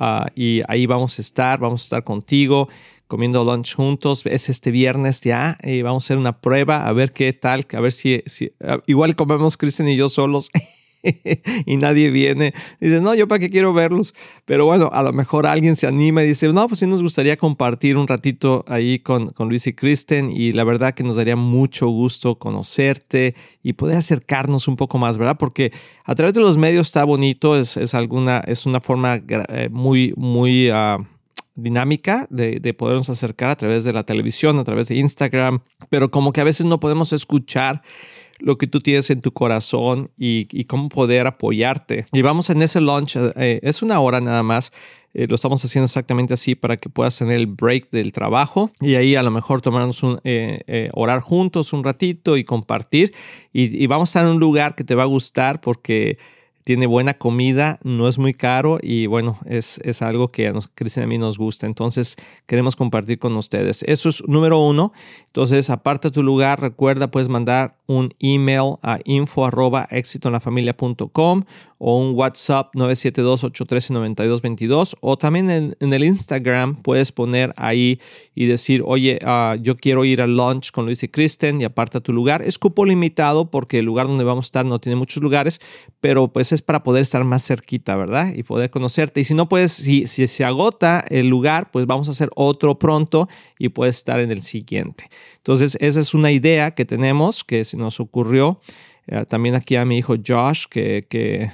uh, 0.00 0.26
y 0.36 0.62
ahí 0.68 0.86
vamos 0.86 1.18
a 1.18 1.22
estar, 1.22 1.58
vamos 1.58 1.82
a 1.82 1.86
estar 1.86 2.04
contigo 2.04 2.68
comiendo 3.08 3.42
lunch 3.42 3.74
juntos. 3.74 4.24
Es 4.26 4.48
este 4.48 4.70
viernes 4.70 5.22
ya 5.22 5.58
y 5.64 5.82
vamos 5.82 6.04
a 6.04 6.06
hacer 6.06 6.16
una 6.16 6.40
prueba 6.40 6.86
a 6.86 6.92
ver 6.92 7.10
qué 7.10 7.32
tal, 7.32 7.66
a 7.76 7.80
ver 7.80 7.90
si, 7.90 8.22
uh, 8.60 8.78
igual 8.86 9.16
comemos 9.16 9.56
Cristian 9.56 9.88
y 9.88 9.96
yo 9.96 10.08
solos. 10.08 10.52
y 11.66 11.76
nadie 11.76 12.10
viene. 12.10 12.52
Dice, 12.80 13.00
no, 13.00 13.14
yo 13.14 13.28
para 13.28 13.38
qué 13.38 13.50
quiero 13.50 13.72
verlos. 13.72 14.14
Pero 14.44 14.66
bueno, 14.66 14.90
a 14.92 15.02
lo 15.02 15.12
mejor 15.12 15.46
alguien 15.46 15.76
se 15.76 15.86
anima 15.86 16.22
y 16.22 16.28
dice, 16.28 16.52
no, 16.52 16.66
pues 16.68 16.80
sí 16.80 16.86
nos 16.86 17.02
gustaría 17.02 17.36
compartir 17.36 17.96
un 17.96 18.08
ratito 18.08 18.64
ahí 18.68 18.98
con, 18.98 19.30
con 19.30 19.48
Luis 19.48 19.66
y 19.66 19.72
Kristen 19.72 20.30
y 20.30 20.52
la 20.52 20.64
verdad 20.64 20.94
que 20.94 21.04
nos 21.04 21.16
daría 21.16 21.36
mucho 21.36 21.88
gusto 21.88 22.38
conocerte 22.38 23.34
y 23.62 23.74
poder 23.74 23.98
acercarnos 23.98 24.68
un 24.68 24.76
poco 24.76 24.98
más, 24.98 25.18
¿verdad? 25.18 25.36
Porque 25.38 25.72
a 26.04 26.14
través 26.14 26.34
de 26.34 26.40
los 26.40 26.58
medios 26.58 26.88
está 26.88 27.04
bonito, 27.04 27.56
es, 27.58 27.76
es 27.76 27.94
alguna, 27.94 28.38
es 28.46 28.66
una 28.66 28.80
forma 28.80 29.22
eh, 29.28 29.68
muy, 29.70 30.14
muy... 30.16 30.70
Uh, 30.70 31.04
dinámica 31.54 32.24
de, 32.30 32.60
de, 32.60 32.72
podernos 32.72 33.10
acercar 33.10 33.50
a 33.50 33.56
través 33.56 33.82
de 33.82 33.92
la 33.92 34.04
televisión, 34.04 34.60
a 34.60 34.64
través 34.64 34.86
de 34.86 34.94
Instagram, 34.94 35.58
pero 35.88 36.08
como 36.08 36.32
que 36.32 36.40
a 36.40 36.44
veces 36.44 36.66
no 36.66 36.78
podemos 36.78 37.12
escuchar 37.12 37.82
lo 38.38 38.58
que 38.58 38.66
tú 38.66 38.80
tienes 38.80 39.10
en 39.10 39.20
tu 39.20 39.32
corazón 39.32 40.10
y, 40.16 40.64
cómo 40.64 40.88
poder 40.88 41.26
apoyarte. 41.26 42.04
Y 42.12 42.22
vamos 42.22 42.50
en 42.50 42.62
ese 42.62 42.80
launch, 42.80 43.16
eh, 43.16 43.60
es 43.62 43.82
una 43.82 44.00
hora 44.00 44.20
nada 44.20 44.42
más. 44.42 44.72
Eh, 45.14 45.26
lo 45.26 45.36
estamos 45.36 45.64
haciendo 45.64 45.86
exactamente 45.86 46.34
así 46.34 46.54
para 46.54 46.76
que 46.76 46.90
puedas 46.90 47.18
tener 47.18 47.36
el 47.36 47.46
break 47.46 47.90
del 47.90 48.12
trabajo 48.12 48.70
y 48.78 48.94
ahí 48.96 49.16
a 49.16 49.22
lo 49.22 49.30
mejor 49.30 49.62
tomarnos 49.62 50.02
un 50.02 50.20
eh, 50.22 50.90
orar 50.92 51.20
juntos 51.20 51.72
un 51.72 51.82
ratito 51.82 52.36
y 52.36 52.44
compartir. 52.44 53.14
Y, 53.52 53.82
y, 53.82 53.86
vamos 53.86 54.08
a 54.08 54.10
estar 54.10 54.24
en 54.26 54.34
un 54.34 54.40
lugar 54.40 54.74
que 54.74 54.84
te 54.84 54.94
va 54.94 55.04
a 55.04 55.06
gustar 55.06 55.60
porque 55.60 56.18
tiene 56.68 56.86
buena 56.86 57.14
comida, 57.14 57.80
no 57.82 58.08
es 58.08 58.18
muy 58.18 58.34
caro 58.34 58.78
y 58.82 59.06
bueno, 59.06 59.38
es, 59.46 59.80
es 59.84 60.02
algo 60.02 60.30
que 60.30 60.48
a 60.48 60.52
nos, 60.52 60.68
Cristian 60.68 61.04
a 61.04 61.08
mí 61.08 61.16
nos 61.16 61.38
gusta. 61.38 61.66
Entonces 61.66 62.16
queremos 62.44 62.76
compartir 62.76 63.18
con 63.18 63.34
ustedes. 63.38 63.82
Eso 63.84 64.10
es 64.10 64.22
número 64.28 64.60
uno. 64.60 64.92
Entonces, 65.38 65.70
aparta 65.70 66.10
tu 66.10 66.22
lugar. 66.22 66.60
Recuerda, 66.60 67.10
puedes 67.10 67.30
mandar 67.30 67.78
un 67.86 68.10
email 68.18 68.74
a 68.82 68.98
info 69.04 69.46
arroba 69.46 69.88
o 71.78 71.98
un 71.98 72.14
WhatsApp 72.14 72.74
972-813-9222 72.74 74.96
o 75.00 75.16
también 75.16 75.74
en, 75.78 75.92
el 75.92 76.04
Instagram 76.04 76.82
puedes 76.82 77.12
poner 77.12 77.54
ahí 77.56 78.00
y 78.34 78.46
decir, 78.46 78.82
oye, 78.84 79.20
ah, 79.24 79.56
yo 79.60 79.76
quiero 79.76 80.04
ir 80.04 80.20
al 80.20 80.36
lunch 80.36 80.72
con 80.72 80.86
Luis 80.86 81.04
y 81.04 81.08
Kristen 81.08 81.60
y 81.60 81.64
aparta 81.64 82.00
tu 82.00 82.12
lugar. 82.12 82.42
Es 82.42 82.58
cupo 82.58 82.84
limitado 82.84 83.48
porque 83.50 83.78
el 83.78 83.86
lugar 83.86 84.08
donde 84.08 84.24
vamos 84.24 84.46
a 84.46 84.48
estar 84.48 84.66
no 84.66 84.80
tiene 84.80 84.96
muchos 84.96 85.22
lugares, 85.22 85.60
pero 86.00 86.26
pues 86.28 86.50
es 86.52 86.57
para 86.62 86.82
poder 86.82 87.02
estar 87.02 87.24
más 87.24 87.46
cerquita, 87.46 87.96
¿verdad? 87.96 88.32
Y 88.34 88.42
poder 88.42 88.70
conocerte. 88.70 89.20
Y 89.20 89.24
si 89.24 89.34
no 89.34 89.48
puedes, 89.48 89.72
si, 89.72 90.06
se 90.06 90.44
agota 90.44 91.04
el 91.08 91.28
lugar, 91.28 91.70
pues 91.70 91.86
vamos 91.86 92.08
a 92.08 92.12
hacer 92.12 92.30
otro 92.34 92.78
pronto 92.78 93.28
y 93.58 93.70
puedes 93.70 93.96
estar 93.96 94.20
en 94.20 94.30
el 94.30 94.42
siguiente. 94.42 95.08
Entonces, 95.36 95.76
esa 95.80 96.00
es 96.00 96.14
una 96.14 96.30
idea 96.30 96.72
que 96.72 96.84
tenemos 96.84 97.44
que 97.44 97.64
se 97.64 97.76
nos 97.76 98.00
ocurrió. 98.00 98.60
Eh, 99.10 99.24
también 99.26 99.54
aquí 99.54 99.76
a 99.76 99.86
mi 99.86 99.96
hijo 99.96 100.16
Josh, 100.24 100.66
que, 100.68 101.06
eh, 101.10 101.50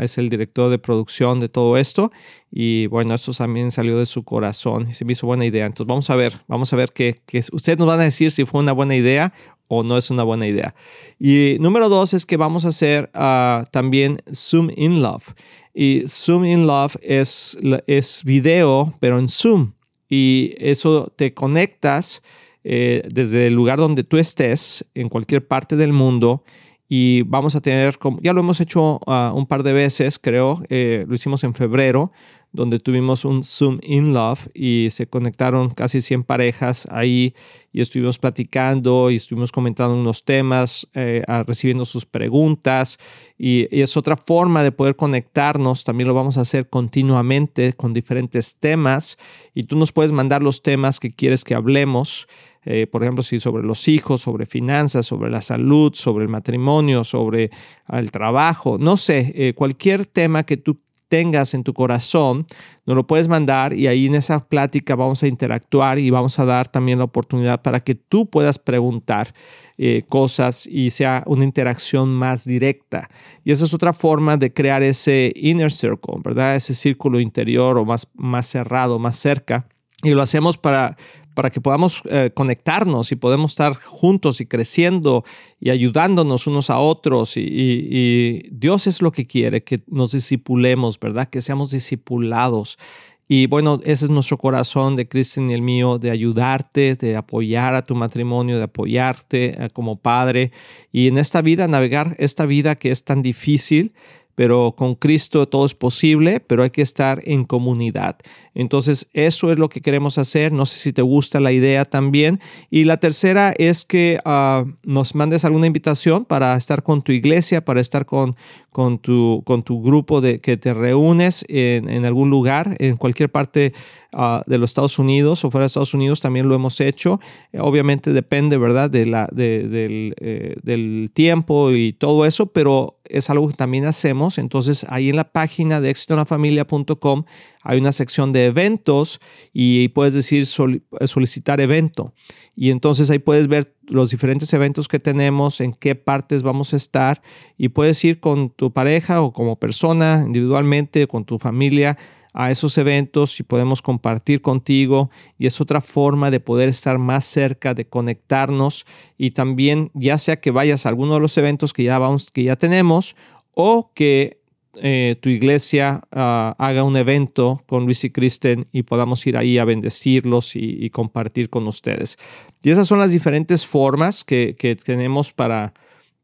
es 0.00 0.18
el 0.18 0.28
director 0.28 0.70
de 0.70 0.78
producción 0.78 1.40
de 1.40 1.48
todo 1.48 1.78
esto. 1.78 2.10
Y 2.50 2.88
bueno, 2.88 3.14
esto 3.14 3.32
también 3.32 3.70
salió 3.70 3.98
de 3.98 4.04
su 4.04 4.22
corazón 4.22 4.86
y 4.88 4.92
se 4.92 5.04
me 5.04 5.12
hizo 5.12 5.26
buena 5.26 5.46
idea. 5.46 5.64
Entonces 5.64 5.86
vamos 5.86 6.10
a 6.10 6.16
ver, 6.16 6.42
vamos 6.46 6.72
a 6.72 6.76
ver 6.76 6.92
qué 6.92 7.16
ustedes 7.52 7.78
nos 7.78 7.86
van 7.86 8.00
a 8.00 8.04
decir 8.04 8.30
si 8.30 8.44
fue 8.44 8.60
una 8.60 8.72
buena 8.72 8.94
idea 8.94 9.32
o 9.70 9.84
no 9.84 9.96
es 9.96 10.10
una 10.10 10.24
buena 10.24 10.48
idea. 10.48 10.74
Y 11.18 11.56
número 11.60 11.88
dos 11.88 12.12
es 12.12 12.26
que 12.26 12.36
vamos 12.36 12.64
a 12.64 12.68
hacer 12.68 13.08
uh, 13.14 13.64
también 13.70 14.18
Zoom 14.34 14.70
in 14.76 15.00
Love. 15.00 15.32
Y 15.72 16.02
Zoom 16.08 16.44
in 16.44 16.66
Love 16.66 16.96
es, 17.02 17.56
es 17.86 18.24
video, 18.24 18.92
pero 18.98 19.18
en 19.20 19.28
Zoom. 19.28 19.74
Y 20.08 20.54
eso 20.58 21.12
te 21.14 21.32
conectas 21.34 22.20
eh, 22.64 23.02
desde 23.14 23.46
el 23.46 23.54
lugar 23.54 23.78
donde 23.78 24.02
tú 24.02 24.18
estés, 24.18 24.84
en 24.94 25.08
cualquier 25.08 25.46
parte 25.46 25.76
del 25.76 25.92
mundo, 25.92 26.42
y 26.88 27.22
vamos 27.22 27.54
a 27.54 27.60
tener, 27.60 27.96
ya 28.20 28.32
lo 28.32 28.40
hemos 28.40 28.60
hecho 28.60 28.98
ah, 29.06 29.32
un 29.32 29.46
par 29.46 29.62
de 29.62 29.72
veces, 29.72 30.18
creo, 30.18 30.60
eh, 30.68 31.04
lo 31.06 31.14
hicimos 31.14 31.44
en 31.44 31.54
febrero, 31.54 32.10
donde 32.52 32.80
tuvimos 32.80 33.24
un 33.24 33.44
Zoom 33.44 33.78
in 33.82 34.12
Love 34.12 34.48
y 34.54 34.88
se 34.90 35.06
conectaron 35.06 35.70
casi 35.70 36.00
100 36.00 36.24
parejas 36.24 36.88
ahí 36.90 37.34
y 37.72 37.80
estuvimos 37.80 38.18
platicando 38.18 39.10
y 39.10 39.16
estuvimos 39.16 39.52
comentando 39.52 39.94
unos 39.94 40.24
temas, 40.24 40.88
eh, 40.94 41.22
recibiendo 41.46 41.84
sus 41.84 42.06
preguntas 42.06 42.98
y, 43.38 43.68
es 43.70 43.96
otra 43.96 44.16
forma 44.16 44.62
de 44.62 44.72
poder 44.72 44.96
conectarnos. 44.96 45.84
También 45.84 46.08
lo 46.08 46.14
vamos 46.14 46.36
a 46.38 46.42
hacer 46.42 46.68
continuamente 46.68 47.72
con 47.72 47.92
diferentes 47.92 48.56
temas 48.58 49.16
y 49.54 49.64
tú 49.64 49.76
nos 49.76 49.92
puedes 49.92 50.12
mandar 50.12 50.42
los 50.42 50.62
temas 50.62 50.98
que 50.98 51.12
quieres 51.12 51.44
que 51.44 51.54
hablemos. 51.54 52.26
Eh, 52.64 52.86
por 52.86 53.02
ejemplo, 53.02 53.22
si 53.22 53.40
sobre 53.40 53.62
los 53.62 53.88
hijos, 53.88 54.20
sobre 54.20 54.44
finanzas, 54.44 55.06
sobre 55.06 55.30
la 55.30 55.40
salud, 55.40 55.92
sobre 55.94 56.24
el 56.24 56.30
matrimonio, 56.30 57.04
sobre 57.04 57.50
el 57.90 58.10
trabajo, 58.10 58.76
no 58.78 58.96
sé, 58.96 59.32
eh, 59.34 59.54
cualquier 59.54 60.04
tema 60.04 60.42
que 60.42 60.58
tú 60.58 60.78
tengas 61.10 61.54
en 61.54 61.64
tu 61.64 61.74
corazón, 61.74 62.46
nos 62.86 62.96
lo 62.96 63.04
puedes 63.06 63.26
mandar 63.26 63.72
y 63.74 63.88
ahí 63.88 64.06
en 64.06 64.14
esa 64.14 64.38
plática 64.48 64.94
vamos 64.94 65.22
a 65.24 65.26
interactuar 65.26 65.98
y 65.98 66.08
vamos 66.08 66.38
a 66.38 66.44
dar 66.44 66.68
también 66.68 66.98
la 66.98 67.04
oportunidad 67.04 67.60
para 67.62 67.80
que 67.80 67.96
tú 67.96 68.30
puedas 68.30 68.60
preguntar 68.60 69.34
eh, 69.76 70.02
cosas 70.08 70.68
y 70.68 70.90
sea 70.92 71.24
una 71.26 71.42
interacción 71.42 72.10
más 72.14 72.44
directa. 72.44 73.10
Y 73.44 73.50
esa 73.50 73.64
es 73.64 73.74
otra 73.74 73.92
forma 73.92 74.36
de 74.36 74.52
crear 74.52 74.84
ese 74.84 75.32
inner 75.34 75.72
circle, 75.72 76.14
¿verdad? 76.22 76.54
Ese 76.54 76.74
círculo 76.74 77.18
interior 77.18 77.76
o 77.76 77.84
más, 77.84 78.08
más 78.14 78.46
cerrado, 78.46 79.00
más 79.00 79.16
cerca. 79.16 79.66
Y 80.04 80.10
lo 80.10 80.22
hacemos 80.22 80.58
para 80.58 80.96
para 81.40 81.48
que 81.48 81.62
podamos 81.62 82.02
eh, 82.10 82.32
conectarnos 82.34 83.12
y 83.12 83.16
podemos 83.16 83.52
estar 83.52 83.72
juntos 83.72 84.42
y 84.42 84.46
creciendo 84.46 85.24
y 85.58 85.70
ayudándonos 85.70 86.46
unos 86.46 86.68
a 86.68 86.78
otros. 86.78 87.38
Y, 87.38 88.42
Dios 88.52 88.86
es 88.86 89.00
lo 89.00 89.10
que 89.10 89.26
quiere, 89.26 89.64
que 89.64 89.80
nos 89.86 90.12
disipulemos, 90.12 91.00
¿verdad? 91.00 91.30
Que 91.30 91.40
seamos 91.40 91.70
discipulados. 91.70 92.78
Y 93.26 93.46
bueno, 93.46 93.80
ese 93.84 94.04
es 94.04 94.10
nuestro 94.10 94.36
corazón 94.36 94.96
de 94.96 95.08
Cristian 95.08 95.48
y 95.48 95.54
el 95.54 95.62
mío, 95.62 95.98
de 95.98 96.10
ayudarte, 96.10 96.94
de 96.94 97.16
apoyar 97.16 97.74
a 97.74 97.86
tu 97.86 97.94
matrimonio, 97.94 98.58
de 98.58 98.64
apoyarte 98.64 99.64
eh, 99.64 99.70
como 99.70 99.96
padre. 99.96 100.52
Y 100.92 101.08
en 101.08 101.16
esta 101.16 101.40
vida, 101.40 101.68
navegar 101.68 102.16
esta 102.18 102.44
vida 102.44 102.74
que 102.74 102.90
es 102.90 103.04
tan 103.04 103.22
difícil, 103.22 103.94
pero 104.40 104.72
con 104.74 104.94
Cristo 104.94 105.46
todo 105.46 105.66
es 105.66 105.74
posible, 105.74 106.40
pero 106.40 106.62
hay 106.62 106.70
que 106.70 106.80
estar 106.80 107.20
en 107.26 107.44
comunidad. 107.44 108.16
Entonces, 108.54 109.10
eso 109.12 109.52
es 109.52 109.58
lo 109.58 109.68
que 109.68 109.82
queremos 109.82 110.16
hacer. 110.16 110.50
No 110.50 110.64
sé 110.64 110.78
si 110.78 110.94
te 110.94 111.02
gusta 111.02 111.40
la 111.40 111.52
idea 111.52 111.84
también. 111.84 112.40
Y 112.70 112.84
la 112.84 112.96
tercera 112.96 113.52
es 113.58 113.84
que 113.84 114.18
ah, 114.24 114.64
nos 114.82 115.14
mandes 115.14 115.44
alguna 115.44 115.66
invitación 115.66 116.24
para 116.24 116.56
estar 116.56 116.82
con 116.82 117.02
tu 117.02 117.12
iglesia, 117.12 117.62
para 117.62 117.82
estar 117.82 118.06
con, 118.06 118.34
con, 118.72 118.98
tu, 118.98 119.42
con 119.44 119.62
tu 119.62 119.82
grupo 119.82 120.22
de 120.22 120.38
que 120.38 120.56
te 120.56 120.72
reúnes 120.72 121.44
en, 121.50 121.90
en 121.90 122.06
algún 122.06 122.30
lugar, 122.30 122.76
en 122.78 122.96
cualquier 122.96 123.30
parte 123.30 123.74
Ah, 124.12 124.42
de 124.48 124.58
los 124.58 124.70
Estados 124.70 124.98
Unidos 124.98 125.44
o 125.44 125.52
fuera 125.52 125.62
de 125.62 125.66
Estados 125.68 125.94
Unidos 125.94 126.20
también 126.20 126.48
lo 126.48 126.56
hemos 126.56 126.80
hecho. 126.80 127.20
obviamente 127.56 128.12
depende, 128.12 128.56
¿verdad?, 128.56 128.90
de 128.90 129.06
la, 129.06 129.28
del, 129.30 130.14
eh, 130.20 130.56
del, 130.64 131.10
tiempo 131.12 131.70
y 131.70 131.92
todo 131.92 132.26
eso, 132.26 132.46
pero 132.46 132.98
es 133.04 133.30
algo 133.30 133.46
que 133.46 133.54
también 133.54 133.84
hacemos. 133.84 134.38
Entonces, 134.38 134.84
ahí 134.88 135.10
en 135.10 135.16
la 135.16 135.30
página 135.30 135.80
de 135.80 135.90
éxitonafamilia.com 135.90 137.22
hay 137.62 137.78
una 137.78 137.92
sección 137.92 138.32
de 138.32 138.46
eventos 138.46 139.20
y 139.52 139.88
puedes 139.88 140.14
decir 140.14 140.44
solicitar 140.46 141.60
evento. 141.60 142.12
Y 142.56 142.70
entonces 142.70 143.10
ahí 143.10 143.20
puedes 143.20 143.46
ver 143.46 143.76
los 143.86 144.10
diferentes 144.10 144.52
eventos 144.52 144.88
que 144.88 144.98
tenemos, 144.98 145.60
en 145.60 145.72
qué 145.72 145.94
partes 145.94 146.42
vamos 146.42 146.72
a 146.72 146.76
estar 146.76 147.22
y 147.56 147.68
puedes 147.68 148.04
ir 148.04 148.18
con 148.18 148.50
tu 148.50 148.72
pareja 148.72 149.22
o 149.22 149.32
como 149.32 149.56
persona 149.56 150.24
individualmente, 150.26 151.06
con 151.06 151.24
tu 151.24 151.38
familia 151.38 151.96
a 152.32 152.50
esos 152.50 152.78
eventos 152.78 153.40
y 153.40 153.42
podemos 153.42 153.82
compartir 153.82 154.40
contigo 154.40 155.10
y 155.38 155.46
es 155.46 155.60
otra 155.60 155.80
forma 155.80 156.30
de 156.30 156.40
poder 156.40 156.68
estar 156.68 156.98
más 156.98 157.24
cerca, 157.24 157.74
de 157.74 157.88
conectarnos 157.88 158.86
y 159.18 159.30
también 159.30 159.90
ya 159.94 160.18
sea 160.18 160.40
que 160.40 160.50
vayas 160.50 160.86
a 160.86 160.90
alguno 160.90 161.14
de 161.14 161.20
los 161.20 161.36
eventos 161.38 161.72
que 161.72 161.84
ya, 161.84 161.98
vamos, 161.98 162.30
que 162.30 162.44
ya 162.44 162.56
tenemos 162.56 163.16
o 163.54 163.92
que 163.94 164.40
eh, 164.76 165.16
tu 165.20 165.28
iglesia 165.28 166.00
ah, 166.12 166.54
haga 166.56 166.84
un 166.84 166.96
evento 166.96 167.60
con 167.66 167.86
Luis 167.86 168.04
y 168.04 168.10
Kristen 168.10 168.68
y 168.70 168.84
podamos 168.84 169.26
ir 169.26 169.36
ahí 169.36 169.58
a 169.58 169.64
bendecirlos 169.64 170.54
y, 170.54 170.88
compartir 170.90 171.50
con 171.50 171.66
ustedes. 171.66 172.18
Y 172.62 172.70
esas 172.70 172.86
son 172.86 173.00
las 173.00 173.10
diferentes 173.10 173.66
formas 173.66 174.22
que, 174.22 174.54
que 174.56 174.76
tenemos 174.76 175.32
para, 175.32 175.74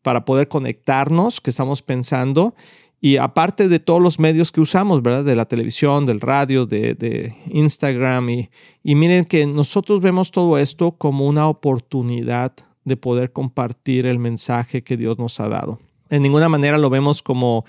para 0.03 0.25
poder 0.25 0.47
conectarnos, 0.47 1.41
que 1.41 1.51
estamos 1.51 1.83
pensando. 1.83 2.55
Y 3.01 3.19
aparte 3.19 3.69
de 3.69 3.79
todos 3.79 4.01
los 4.01 4.19
medios 4.19 4.51
que 4.53 4.61
usamos, 4.61 5.03
¿verdad? 5.03 5.25
De 5.25 5.37
la 5.37 5.45
televisión, 5.45 6.07
del 6.07 6.21
radio, 6.21 6.67
de, 6.67 7.35
Instagram. 7.49 8.31
Y, 8.31 8.51
y, 8.83 8.95
miren 8.95 9.25
que 9.25 9.47
nosotros 9.47 10.01
vemos 10.01 10.31
todo 10.31 10.59
esto 10.59 10.93
como 10.93 11.27
una 11.27 11.47
oportunidad 11.47 12.53
de 12.85 12.97
poder 12.97 13.33
compartir 13.33 14.07
el 14.07 14.19
mensaje 14.19 14.83
que 14.83 14.97
Dios 14.97 15.19
nos 15.19 15.41
ha 15.41 15.49
dado. 15.49 15.79
En 16.09 16.23
ninguna 16.23 16.49
manera 16.49 16.79
lo 16.79 16.89
vemos 16.89 17.21
como 17.23 17.65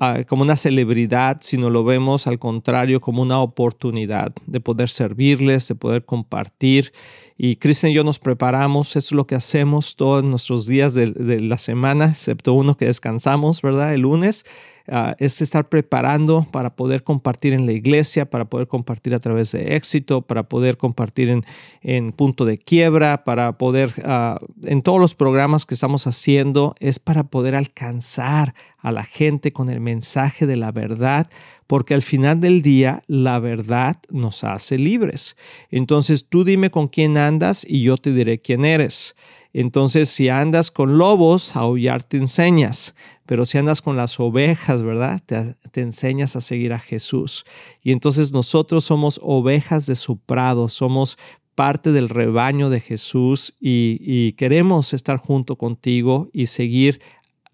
ah, 0.00 0.24
como 0.26 0.42
una 0.42 0.56
celebridad, 0.56 1.38
sino 1.40 1.70
lo 1.70 1.84
vemos 1.84 2.26
al 2.26 2.40
contrario 2.40 3.00
como 3.00 3.22
una 3.22 3.40
oportunidad 3.40 4.32
de 4.46 4.60
poder 4.60 4.88
servirles, 4.88 5.68
de 5.68 5.76
poder 5.76 6.04
compartir. 6.04 6.92
Y 7.38 7.56
Cristian 7.56 7.92
y 7.92 7.94
yo 7.94 8.02
nos 8.02 8.18
preparamos, 8.18 8.96
es 8.96 9.12
lo 9.12 9.26
que 9.26 9.36
hacemos 9.36 9.94
todos 9.94 10.24
nuestros 10.24 10.66
días 10.66 10.94
de, 10.94 11.12
de 11.12 11.40
la 11.40 11.58
semana, 11.58 12.06
excepto 12.06 12.52
uno 12.54 12.76
que 12.76 12.86
descansamos, 12.86 13.62
¿verdad? 13.62 13.94
El 13.94 14.00
lunes 14.00 14.44
Ah, 14.92 15.14
es 15.20 15.40
estar 15.40 15.68
preparando 15.68 16.44
para 16.50 16.74
poder 16.74 17.04
compartir 17.04 17.52
en 17.52 17.64
la 17.64 17.70
iglesia, 17.70 18.28
para 18.28 18.46
poder 18.46 18.66
compartir 18.66 19.14
a 19.14 19.20
través 19.20 19.52
de 19.52 19.76
éxito, 19.76 20.22
para 20.22 20.42
poder 20.42 20.76
compartir 20.78 21.42
en, 21.82 22.12
punto 22.12 22.44
de 22.44 22.58
quiebra, 22.58 23.22
para 23.22 23.56
poder, 23.56 23.94
ah, 24.04 24.40
en 24.64 24.82
todos 24.82 25.00
los 25.00 25.14
programas 25.14 25.64
que 25.64 25.74
estamos 25.74 26.08
haciendo, 26.08 26.74
es 26.80 26.98
para 26.98 27.22
poder 27.22 27.54
alcanzar 27.54 28.52
a 28.78 28.90
la 28.90 29.04
gente 29.04 29.52
con 29.52 29.68
el 29.68 29.80
mensaje 29.80 30.44
de 30.46 30.56
la 30.56 30.72
verdad, 30.72 31.28
porque 31.68 31.94
al 31.94 32.02
final 32.02 32.40
del 32.40 32.60
día 32.60 33.04
la 33.06 33.38
verdad 33.38 33.96
nos 34.10 34.42
hace 34.42 34.76
libres. 34.76 35.36
Entonces 35.70 36.28
tú 36.28 36.42
dime 36.42 36.70
con 36.70 36.88
quién 36.88 37.16
andas 37.16 37.64
y 37.68 37.82
yo 37.82 37.96
te 37.96 38.12
diré 38.12 38.40
quién 38.40 38.64
eres. 38.64 39.14
Entonces, 39.52 40.08
si 40.08 40.28
andas 40.28 40.70
con 40.70 40.98
lobos, 40.98 41.56
aullar 41.56 42.02
te 42.02 42.16
enseñas, 42.16 42.94
pero 43.26 43.44
si 43.44 43.58
andas 43.58 43.82
con 43.82 43.96
las 43.96 44.18
ovejas, 44.20 44.82
¿verdad? 44.82 45.20
Te, 45.26 45.80
enseñas 45.80 46.36
a 46.36 46.40
seguir 46.40 46.72
a 46.72 46.78
Jesús. 46.78 47.44
Y 47.82 47.92
entonces 47.92 48.32
nosotros 48.32 48.84
somos 48.84 49.20
ovejas 49.22 49.86
de 49.86 49.96
su 49.96 50.18
prado, 50.18 50.68
somos 50.68 51.18
parte 51.54 51.92
del 51.92 52.08
rebaño 52.08 52.70
de 52.70 52.80
Jesús 52.80 53.56
y, 53.60 54.32
queremos 54.32 54.94
estar 54.94 55.18
junto 55.18 55.56
contigo 55.56 56.30
y 56.32 56.46
seguir 56.46 57.00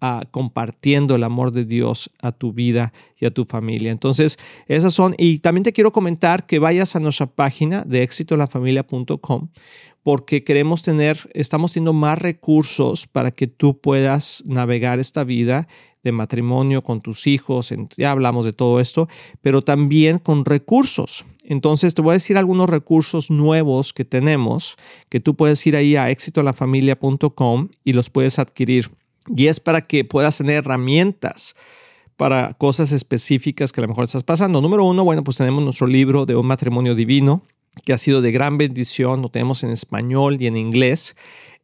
ah, 0.01 0.23
compartiendo 0.31 1.15
el 1.15 1.23
amor 1.23 1.51
de 1.51 1.65
Dios 1.65 2.09
a 2.21 2.31
tu 2.31 2.53
vida 2.53 2.93
y 3.19 3.25
a 3.25 3.31
tu 3.31 3.45
familia. 3.45 3.91
Entonces, 3.91 4.37
esas 4.67 4.93
son, 4.93 5.15
y 5.17 5.39
también 5.39 5.63
te 5.63 5.73
quiero 5.73 5.91
comentar 5.91 6.45
que 6.45 6.59
vayas 6.59 6.95
a 6.95 6.99
nuestra 6.99 7.27
página 7.27 7.83
de 7.83 8.03
éxitolafamilia.com 8.03 9.49
porque 10.07 10.45
queremos 10.45 10.83
tener, 10.83 11.29
estamos 11.33 11.73
teniendo 11.73 11.91
más 11.91 12.17
recursos 12.17 13.07
para 13.07 13.31
que 13.31 13.45
tú 13.45 13.81
puedas 13.81 14.41
navegar 14.45 15.01
esta 15.01 15.25
vida 15.25 15.67
de 16.01 16.13
matrimonio 16.13 16.81
con 16.81 17.01
tus 17.01 17.27
hijos, 17.27 17.73
ya 17.97 18.11
hablamos 18.11 18.45
de 18.45 18.53
todo 18.53 18.79
esto, 18.79 19.09
pero 19.41 19.61
también 19.61 20.19
con 20.19 20.45
recursos. 20.45 21.25
Entonces 21.43 21.93
te 21.93 22.01
voy 22.01 22.11
a 22.11 22.13
decir 22.13 22.37
algunos 22.37 22.69
recursos 22.69 23.29
nuevos 23.29 23.91
que 23.91 24.05
tenemos, 24.05 24.77
que 25.09 25.19
tú 25.19 25.35
puedes 25.35 25.67
ir 25.67 25.75
ahí 25.75 25.97
a 25.97 26.09
exitolafamilia.com 26.09 27.67
y 27.83 27.91
los 27.91 28.09
puedes 28.09 28.39
adquirir. 28.39 28.89
Y 29.35 29.47
es 29.47 29.59
para 29.59 29.81
que 29.81 30.05
puedas 30.05 30.37
tener 30.37 30.55
herramientas 30.55 31.55
para 32.15 32.53
cosas 32.53 32.91
específicas 32.91 33.71
que 33.71 33.79
a 33.79 33.83
lo 33.83 33.89
mejor 33.89 34.05
estás 34.05 34.23
pasando. 34.23 34.61
Número 34.61 34.83
uno, 34.83 35.03
bueno, 35.03 35.23
pues 35.23 35.37
tenemos 35.37 35.63
nuestro 35.63 35.87
libro 35.87 36.25
de 36.25 36.35
un 36.35 36.47
matrimonio 36.47 36.95
divino 36.95 37.43
que 37.85 37.93
ha 37.93 37.97
sido 37.97 38.21
de 38.21 38.31
gran 38.31 38.57
bendición, 38.57 39.21
lo 39.21 39.29
tenemos 39.29 39.63
en 39.63 39.69
español 39.69 40.37
y 40.39 40.47
en 40.47 40.57
inglés. 40.57 41.15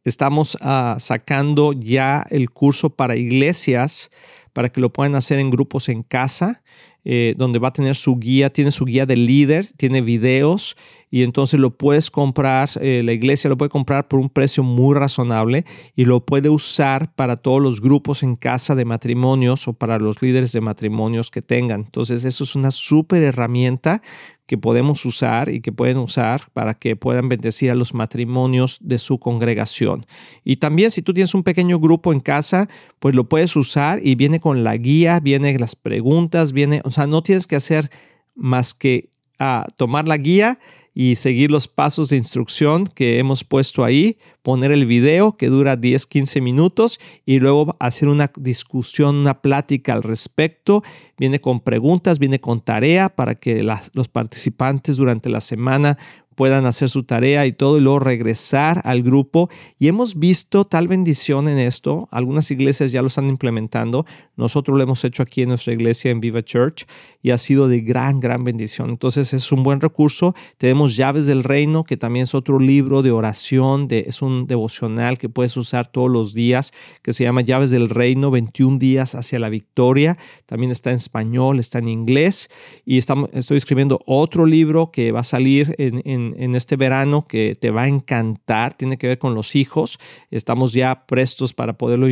Estamos 0.04 0.56
ah, 0.60 0.96
sacando 1.00 1.72
ya 1.72 2.24
el 2.30 2.50
curso 2.50 2.90
para 2.90 3.16
iglesias 3.16 4.10
para 4.52 4.68
que 4.70 4.80
lo 4.80 4.92
puedan 4.92 5.16
hacer 5.16 5.40
en 5.40 5.50
grupos 5.50 5.88
en 5.88 6.02
casa, 6.02 6.62
eh, 7.04 7.34
donde 7.36 7.58
va 7.58 7.68
a 7.68 7.72
tener 7.72 7.96
su 7.96 8.18
guía, 8.18 8.50
tiene 8.50 8.70
su 8.70 8.84
guía 8.84 9.06
de 9.06 9.16
líder, 9.16 9.66
tiene 9.76 10.00
videos 10.00 10.76
y 11.10 11.22
entonces 11.22 11.60
lo 11.60 11.76
puedes 11.76 12.10
comprar, 12.10 12.70
eh, 12.80 13.02
la 13.04 13.12
iglesia 13.12 13.48
lo 13.48 13.56
puede 13.56 13.68
comprar 13.68 14.08
por 14.08 14.18
un 14.18 14.28
precio 14.28 14.64
muy 14.64 14.96
razonable 14.96 15.64
y 15.94 16.06
lo 16.06 16.24
puede 16.24 16.48
usar 16.48 17.14
para 17.14 17.36
todos 17.36 17.62
los 17.62 17.80
grupos 17.80 18.22
en 18.22 18.34
casa 18.34 18.74
de 18.74 18.84
matrimonios 18.84 19.68
o 19.68 19.74
para 19.74 19.98
los 19.98 20.22
líderes 20.22 20.50
de 20.52 20.60
matrimonios 20.60 21.30
que 21.30 21.40
tengan. 21.40 21.82
Entonces 21.82 22.24
eso 22.24 22.42
es 22.42 22.56
una 22.56 22.70
súper 22.70 23.22
herramienta 23.22 24.02
que 24.46 24.58
podemos 24.58 25.04
usar 25.06 25.48
y 25.48 25.60
que 25.60 25.72
pueden 25.72 25.96
usar 25.96 26.42
para 26.52 26.74
que 26.74 26.96
puedan 26.96 27.28
bendecir 27.28 27.70
a 27.70 27.74
los 27.74 27.94
matrimonios 27.94 28.78
de 28.82 28.98
su 28.98 29.18
congregación. 29.18 30.04
Y 30.44 30.56
también 30.56 30.90
si 30.90 31.00
tú 31.00 31.14
tienes 31.14 31.34
un 31.34 31.42
pequeño 31.42 31.78
grupo 31.78 32.12
en 32.12 32.20
casa, 32.20 32.68
pues 32.98 33.14
lo 33.14 33.28
puedes 33.28 33.56
usar 33.56 34.00
y 34.02 34.16
viene 34.16 34.40
con 34.40 34.62
la 34.62 34.76
guía, 34.76 35.20
viene 35.20 35.58
las 35.58 35.76
preguntas, 35.76 36.52
viene, 36.52 36.82
sea, 36.94 37.06
no 37.06 37.22
tienes 37.22 37.46
que 37.46 37.56
hacer 37.56 37.90
más 38.34 38.74
que 38.74 39.10
ah, 39.38 39.66
tomar 39.76 40.08
la 40.08 40.16
guía 40.16 40.58
y 40.94 41.16
seguir 41.16 41.50
los 41.50 41.66
pasos 41.66 42.10
de 42.10 42.16
instrucción 42.16 42.86
que 42.86 43.18
hemos 43.18 43.42
puesto 43.42 43.82
ahí, 43.82 44.16
poner 44.42 44.70
el 44.70 44.86
video 44.86 45.36
que 45.36 45.48
dura 45.48 45.74
10, 45.74 46.06
15 46.06 46.40
minutos 46.40 47.00
y 47.26 47.40
luego 47.40 47.76
hacer 47.80 48.08
una 48.08 48.30
discusión, 48.36 49.16
una 49.16 49.42
plática 49.42 49.92
al 49.92 50.04
respecto. 50.04 50.84
Viene 51.18 51.40
con 51.40 51.58
preguntas, 51.58 52.20
viene 52.20 52.40
con 52.40 52.60
tarea 52.60 53.08
para 53.08 53.34
que 53.34 53.64
los 53.64 54.08
participantes 54.08 54.96
durante 54.96 55.28
la 55.28 55.40
semana 55.40 55.98
puedan 56.34 56.66
hacer 56.66 56.88
su 56.88 57.04
tarea 57.04 57.46
y 57.46 57.52
todo 57.52 57.78
y 57.78 57.80
luego 57.80 57.98
regresar 57.98 58.82
al 58.84 59.02
grupo. 59.02 59.48
Y 59.78 59.88
hemos 59.88 60.18
visto 60.18 60.64
tal 60.64 60.86
bendición 60.86 61.48
en 61.48 61.58
esto. 61.58 62.08
Algunas 62.10 62.50
iglesias 62.50 62.92
ya 62.92 63.00
lo 63.00 63.08
están 63.08 63.28
implementando. 63.28 64.06
Nosotros 64.36 64.76
lo 64.76 64.82
hemos 64.82 65.04
hecho 65.04 65.22
aquí 65.22 65.42
en 65.42 65.48
nuestra 65.48 65.72
iglesia 65.72 66.10
en 66.10 66.20
Viva 66.20 66.42
Church 66.42 66.86
y 67.22 67.30
ha 67.30 67.38
sido 67.38 67.68
de 67.68 67.80
gran, 67.80 68.20
gran 68.20 68.44
bendición. 68.44 68.90
Entonces 68.90 69.32
es 69.32 69.50
un 69.50 69.62
buen 69.62 69.80
recurso. 69.80 70.34
Tenemos 70.58 70.96
Llaves 70.96 71.26
del 71.26 71.42
Reino, 71.42 71.84
que 71.84 71.96
también 71.96 72.24
es 72.24 72.34
otro 72.34 72.58
libro 72.58 73.02
de 73.02 73.10
oración, 73.10 73.88
de, 73.88 74.04
es 74.06 74.20
un 74.20 74.46
devocional 74.46 75.16
que 75.16 75.28
puedes 75.28 75.56
usar 75.56 75.86
todos 75.86 76.10
los 76.10 76.34
días, 76.34 76.72
que 77.02 77.12
se 77.12 77.24
llama 77.24 77.40
Llaves 77.40 77.70
del 77.70 77.88
Reino, 77.88 78.30
21 78.30 78.78
días 78.78 79.14
hacia 79.14 79.38
la 79.38 79.48
victoria. 79.48 80.18
También 80.46 80.70
está 80.70 80.90
en 80.90 80.96
español, 80.96 81.58
está 81.58 81.78
en 81.78 81.88
inglés. 81.88 82.50
Y 82.84 82.98
estamos, 82.98 83.30
estoy 83.32 83.56
escribiendo 83.56 84.00
otro 84.06 84.44
libro 84.44 84.90
que 84.90 85.12
va 85.12 85.20
a 85.20 85.24
salir 85.24 85.74
en 85.78 85.94
en, 86.04 86.23
este 86.54 86.76
verano 86.76 87.26
que 87.26 87.54
te 87.54 87.70
va 87.70 87.82
a 87.82 87.88
encantar, 87.88 88.74
tiene 88.74 88.96
que 88.96 89.08
ver 89.08 89.18
con 89.18 89.34
los 89.34 89.56
hijos. 89.56 89.98
Estamos 90.30 90.72
ya 90.72 91.06
prestos 91.06 91.52
para 91.52 91.76
poderlo 91.76 92.06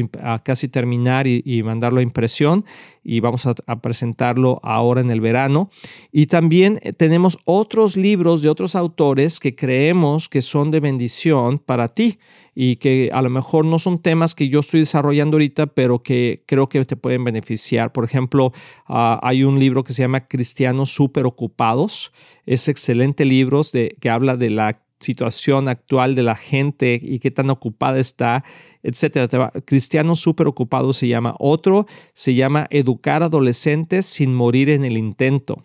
casi 0.45 0.69
terminar 0.69 1.27
y, 1.27 1.63
mandarlo 1.63 2.01
a 2.01 2.03
impresión 2.03 2.65
y 3.05 3.21
vamos 3.21 3.47
a, 3.47 3.55
presentarlo 3.81 4.61
ahora 4.63 5.01
en 5.01 5.11
el 5.11 5.21
verano. 5.21 5.71
Y 6.11 6.27
también 6.27 6.79
eh, 6.83 6.93
tenemos 6.93 7.39
otros 7.45 7.97
libros 7.97 8.43
de 8.43 8.49
otros 8.49 8.75
autores 8.75 9.41
que 9.41 9.55
creemos 9.55 10.29
que 10.29 10.43
son 10.43 10.71
de 10.71 10.81
bendición 10.81 11.59
para 11.59 11.89
ti 11.89 12.19
y 12.55 12.77
que 12.77 13.11
a 13.13 13.23
lo 13.23 13.31
mejor 13.31 13.65
no 13.65 13.79
son 13.79 13.99
temas 13.99 14.35
que 14.35 14.49
yo 14.49 14.61
estoy 14.61 14.81
desarrollando 14.81 15.37
ahorita, 15.37 15.69
pero 15.69 16.03
que 16.03 16.45
creo 16.47 16.69
que 16.69 16.85
te 16.85 16.97
pueden 16.97 17.25
beneficiar. 17.25 17.93
Por 17.93 18.05
ejemplo, 18.05 18.53
ah, 18.87 19.19
hay 19.23 19.45
un 19.45 19.59
libro 19.59 19.85
que 19.85 19.95
se 19.95 20.03
llama 20.03 20.29
Cristianos 20.29 20.91
Super 20.91 21.25
Ocupados. 21.25 22.13
Es 22.45 22.69
excelente 22.69 23.25
libro 23.25 23.63
de, 23.73 23.97
que 24.03 24.11
habla 24.11 24.37
de 24.37 24.51
la 24.51 24.83
situación 24.99 25.69
actual 25.69 26.17
de 26.17 26.25
la 26.25 26.35
gente 26.35 26.99
y 27.01 27.21
qué 27.21 27.31
tan 27.31 27.51
ocupada 27.51 28.01
está, 28.01 28.45
etcétera. 28.83 29.53
Cristianos 29.65 30.19
súper 30.19 30.49
ocupados 30.49 30.97
se 30.97 31.07
llama. 31.07 31.37
Otro 31.39 31.87
se 32.13 32.35
llama 32.35 32.67
Educar 32.71 33.23
adolescentes 33.23 34.07
sin 34.07 34.35
morir 34.35 34.71
en 34.71 34.85
el 34.85 34.99
intento. 34.99 35.63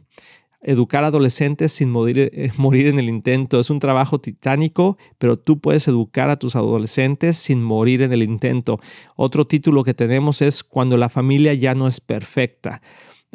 Educar 0.62 1.04
adolescentes 1.04 1.72
sin 1.72 1.90
morir, 1.90 2.30
eh, 2.32 2.52
morir 2.58 2.88
en 2.88 3.00
el 3.00 3.10
intento 3.10 3.60
es 3.60 3.72
un 3.72 3.80
trabajo 3.80 4.20
titánico, 4.22 4.98
pero 5.18 5.36
tú 5.40 5.60
puedes 5.60 5.88
educar 5.88 6.30
a 6.30 6.38
tus 6.38 6.56
adolescentes 6.56 7.38
sin 7.38 7.64
morir 7.64 8.04
en 8.04 8.14
el 8.14 8.22
intento. 8.22 8.80
Otro 9.16 9.48
título 9.48 9.84
que 9.84 9.96
tenemos 9.96 10.44
es 10.44 10.64
Cuando 10.64 10.96
la 10.96 11.10
familia 11.10 11.56
ya 11.56 11.74
no 11.74 11.88
es 11.88 12.02
perfecta. 12.02 12.84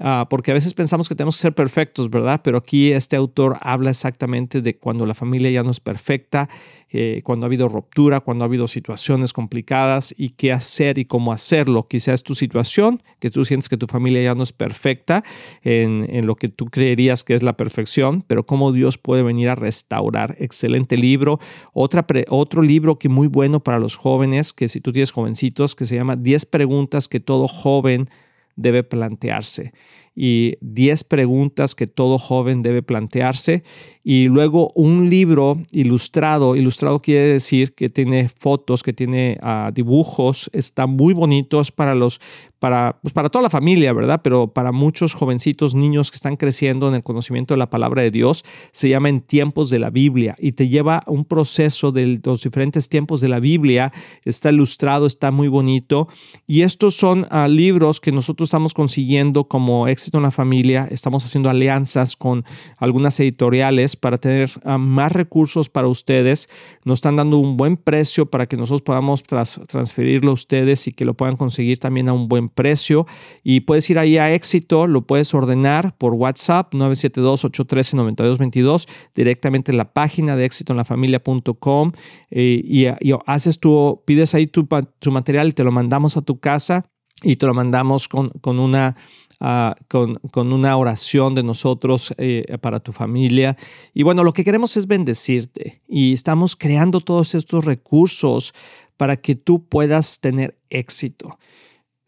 Ah, 0.01 0.27
porque 0.31 0.51
a 0.51 0.55
veces 0.55 0.73
pensamos 0.73 1.07
que 1.07 1.15
tenemos 1.15 1.37
que 1.37 1.43
ser 1.43 1.55
perfectos, 1.55 2.09
¿verdad? 2.09 2.41
Pero 2.43 2.57
aquí 2.57 2.93
este 2.93 3.15
autor 3.15 3.59
habla 3.61 3.91
exactamente 3.91 4.63
de 4.63 4.79
cuando 4.79 5.05
la 5.05 5.13
familia 5.13 5.51
ya 5.51 5.63
no 5.63 5.71
es 5.71 5.81
perfecta, 5.81 6.49
eh, 6.91 7.21
cuando 7.25 7.45
ha 7.45 7.49
habido 7.49 7.69
ruptura, 7.69 8.21
cuando 8.21 8.43
ha 8.43 8.47
habido 8.47 8.69
situaciones 8.69 9.35
complicadas 9.35 10.15
y 10.17 10.31
qué 10.31 10.51
hacer 10.51 10.97
y 10.97 11.05
cómo 11.05 11.31
hacerlo. 11.31 11.89
Quizás 11.89 12.23
tu 12.23 12.35
situación, 12.35 13.03
que 13.21 13.31
tú 13.31 13.45
sientes 13.45 13.69
que 13.69 13.77
tu 13.77 13.87
familia 13.87 14.23
ya 14.23 14.35
no 14.35 14.43
es 14.45 14.55
perfecta 14.55 15.25
en, 15.63 16.07
en 16.09 16.27
lo 16.27 16.37
que 16.37 16.49
tú 16.49 16.67
creerías 16.67 17.23
que 17.23 17.35
es 17.35 17.43
la 17.43 17.59
perfección, 17.59 18.25
pero 18.27 18.47
cómo 18.47 18.73
Dios 18.73 18.97
puede 18.97 19.23
venir 19.23 19.51
a 19.51 19.57
restaurar. 19.57 20.37
Excelente 20.39 20.97
libro. 20.97 21.39
Otra 21.75 22.07
otro 22.31 22.63
libro 22.63 22.99
que 22.99 23.11
muy 23.11 23.29
bueno 23.29 23.63
para 23.63 23.79
los 23.79 23.97
jóvenes, 23.97 24.55
que 24.55 24.69
si 24.69 24.81
tú 24.81 24.91
tienes 24.91 25.11
jovencitos, 25.11 25.75
que 25.75 25.85
se 25.85 25.97
llama 25.97 26.17
10 26.17 26.47
preguntas 26.47 27.09
que 27.09 27.21
todo 27.21 27.47
joven 27.47 28.09
debe 28.57 28.83
plantearse. 28.83 29.73
Y 30.15 30.57
10 30.61 31.05
preguntas 31.05 31.75
que 31.75 31.87
todo 31.87 32.19
joven 32.19 32.63
debe 32.63 32.83
plantearse. 32.83 33.65
Y 34.05 34.29
luego 34.29 34.71
un 34.75 35.09
libro 35.09 35.63
ilustrado. 35.73 36.55
Ilustrado 36.55 37.01
quiere 37.01 37.29
decir 37.29 37.75
que 37.75 37.89
tiene 37.89 38.29
fotos, 38.29 38.83
que 38.83 38.93
tiene 38.93 39.39
ah, 39.43 39.71
dibujos, 39.73 40.51
está 40.53 40.87
muy 40.87 41.15
bonitos 41.15 41.73
para 41.73 41.95
los 41.95 42.21
para, 42.63 43.01
pues 43.03 43.13
para 43.13 43.29
toda 43.29 43.43
la 43.43 43.51
familia, 43.51 43.93
¿verdad? 43.93 44.21
Pero 44.23 44.47
para 44.47 44.71
muchos 44.71 45.15
jovencitos, 45.15 45.75
niños 45.75 46.13
que 46.13 46.15
están 46.15 46.37
creciendo 46.37 46.89
en 46.89 46.95
el 46.95 47.03
conocimiento 47.03 47.55
de 47.55 47.59
la 47.59 47.69
palabra 47.69 48.03
de 48.03 48.13
Dios, 48.13 48.45
se 48.71 48.89
llama 48.89 49.09
En 49.09 49.21
tiempos 49.21 49.69
de 49.69 49.81
la 49.81 49.91
Biblia 49.91 50.37
y 50.39 50.53
te 50.53 50.69
lleva 50.69 51.03
un 51.09 51.25
proceso 51.25 51.91
de 51.91 52.21
los 52.25 52.45
diferentes 52.45 52.89
tiempos 52.89 53.21
de 53.21 53.29
la 53.29 53.41
Biblia. 53.41 53.93
Está 54.25 54.51
ilustrado, 54.51 55.07
está 55.09 55.33
muy 55.33 55.49
bonito. 55.49 56.07
Y 56.47 56.63
estos 56.63 56.95
son 56.95 57.27
ah, 57.31 57.49
libros 57.49 57.99
que 57.99 58.13
nosotros 58.13 58.47
estamos 58.47 58.75
consiguiendo 58.75 59.49
como 59.49 59.89
éxito 59.89 60.19
en 60.19 60.23
la 60.23 60.31
familia. 60.31 60.87
Estamos 60.89 61.25
haciendo 61.25 61.51
alianzas 61.51 62.15
con 62.15 62.45
algunas 62.77 63.19
editoriales 63.19 63.97
para 63.97 64.19
tener 64.19 64.49
ah, 64.63 64.79
más 64.79 65.11
recursos 65.11 65.69
para 65.69 65.89
ustedes. 65.89 66.49
Nos 66.85 66.99
están 66.99 67.17
dando 67.17 67.39
un 67.39 67.57
buen 67.57 67.77
precio 67.77 68.27
para 68.27 68.47
que 68.47 68.57
nosotros 68.57 68.83
podamos 68.83 69.25
transferirlo 69.25 70.31
a 70.31 70.35
ustedes 70.35 70.87
y 70.87 70.93
que 70.93 71.05
lo 71.05 71.15
puedan 71.15 71.37
conseguir 71.37 71.81
también 71.81 72.09
a 72.09 72.13
un 72.13 72.29
buen 72.29 72.52
precio. 72.53 73.07
Y 73.43 73.61
puedes 73.61 73.89
ir 73.91 73.99
ahí 73.99 74.19
a 74.19 74.33
éxito, 74.33 74.87
lo 74.87 75.03
puedes 75.03 75.35
ordenar 75.35 75.97
por 75.97 76.15
WhatsApp 76.15 76.73
972-813-9222 76.75 78.87
directamente 79.15 79.73
en 79.73 79.79
la 79.79 79.93
página 79.93 80.37
de 80.37 80.45
éxitoenlafamilia.com 80.45 81.93
eh, 82.31 82.61
y, 82.65 82.87
y, 82.87 83.15
haces 83.27 83.59
tu, 83.59 84.03
pides 84.05 84.35
ahí 84.35 84.47
tu, 84.47 84.69
tu 84.99 85.11
material 85.11 85.49
y 85.49 85.53
te 85.53 85.65
lo 85.65 85.73
mandamos 85.73 86.17
a 86.17 86.23
tu 86.23 86.41
casa 86.41 86.87
y 87.23 87.37
te 87.37 87.47
lo 87.47 87.53
mandamos 87.55 88.09
con, 88.09 88.31
con 88.41 88.59
una 88.59 88.97
Ah, 89.45 89.75
con, 89.89 90.53
una 90.53 90.77
oración 90.77 91.35
de 91.35 91.43
nosotros 91.43 92.15
eh, 92.17 92.45
para 92.61 92.79
tu 92.79 92.93
familia. 92.93 93.57
Y 93.93 94.05
bueno, 94.05 94.23
lo 94.23 94.33
que 94.33 94.45
queremos 94.45 94.77
es 94.77 94.87
bendecirte 94.87 95.81
y 95.89 96.13
estamos 96.13 96.55
creando 96.55 97.01
todos 97.01 97.35
estos 97.35 97.65
recursos 97.65 98.55
para 98.97 99.17
que 99.17 99.35
tú 99.35 99.67
puedas 99.67 100.21
tener 100.21 100.57
éxito. 100.71 101.41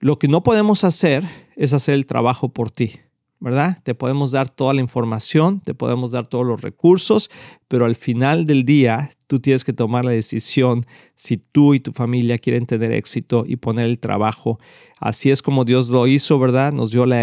Lo 0.04 0.18
que 0.18 0.28
no 0.28 0.42
podemos 0.42 0.84
hacer 0.84 1.24
es 1.56 1.72
hacer 1.72 1.94
el 1.94 2.04
trabajo 2.04 2.50
por 2.50 2.70
ti. 2.70 3.00
¿verdad? 3.44 3.78
Te 3.82 3.94
podemos 3.94 4.32
dar 4.32 4.48
toda 4.48 4.72
la 4.72 4.80
información, 4.80 5.60
te 5.60 5.74
podemos 5.74 6.12
dar 6.12 6.26
todos 6.26 6.46
los 6.46 6.62
recursos, 6.62 7.30
pero 7.68 7.84
al 7.84 7.94
final 7.94 8.46
del 8.46 8.64
día 8.64 9.10
tú 9.26 9.38
tienes 9.38 9.64
que 9.64 9.74
tomar 9.74 10.04
la 10.04 10.12
decisión 10.12 10.86
si 11.14 11.36
tú 11.36 11.74
y 11.74 11.80
tu 11.80 11.92
familia 11.92 12.38
quieren 12.38 12.64
tener 12.64 12.92
éxito 12.92 13.44
y 13.46 13.56
poner 13.56 13.84
el 13.84 13.98
trabajo. 13.98 14.58
Así 14.98 15.30
es 15.30 15.42
como 15.42 15.66
Dios 15.66 15.90
lo 15.90 16.06
hizo, 16.06 16.38
¿verdad? 16.38 16.72
Nos 16.72 16.90
dio 16.90 17.04
la, 17.04 17.22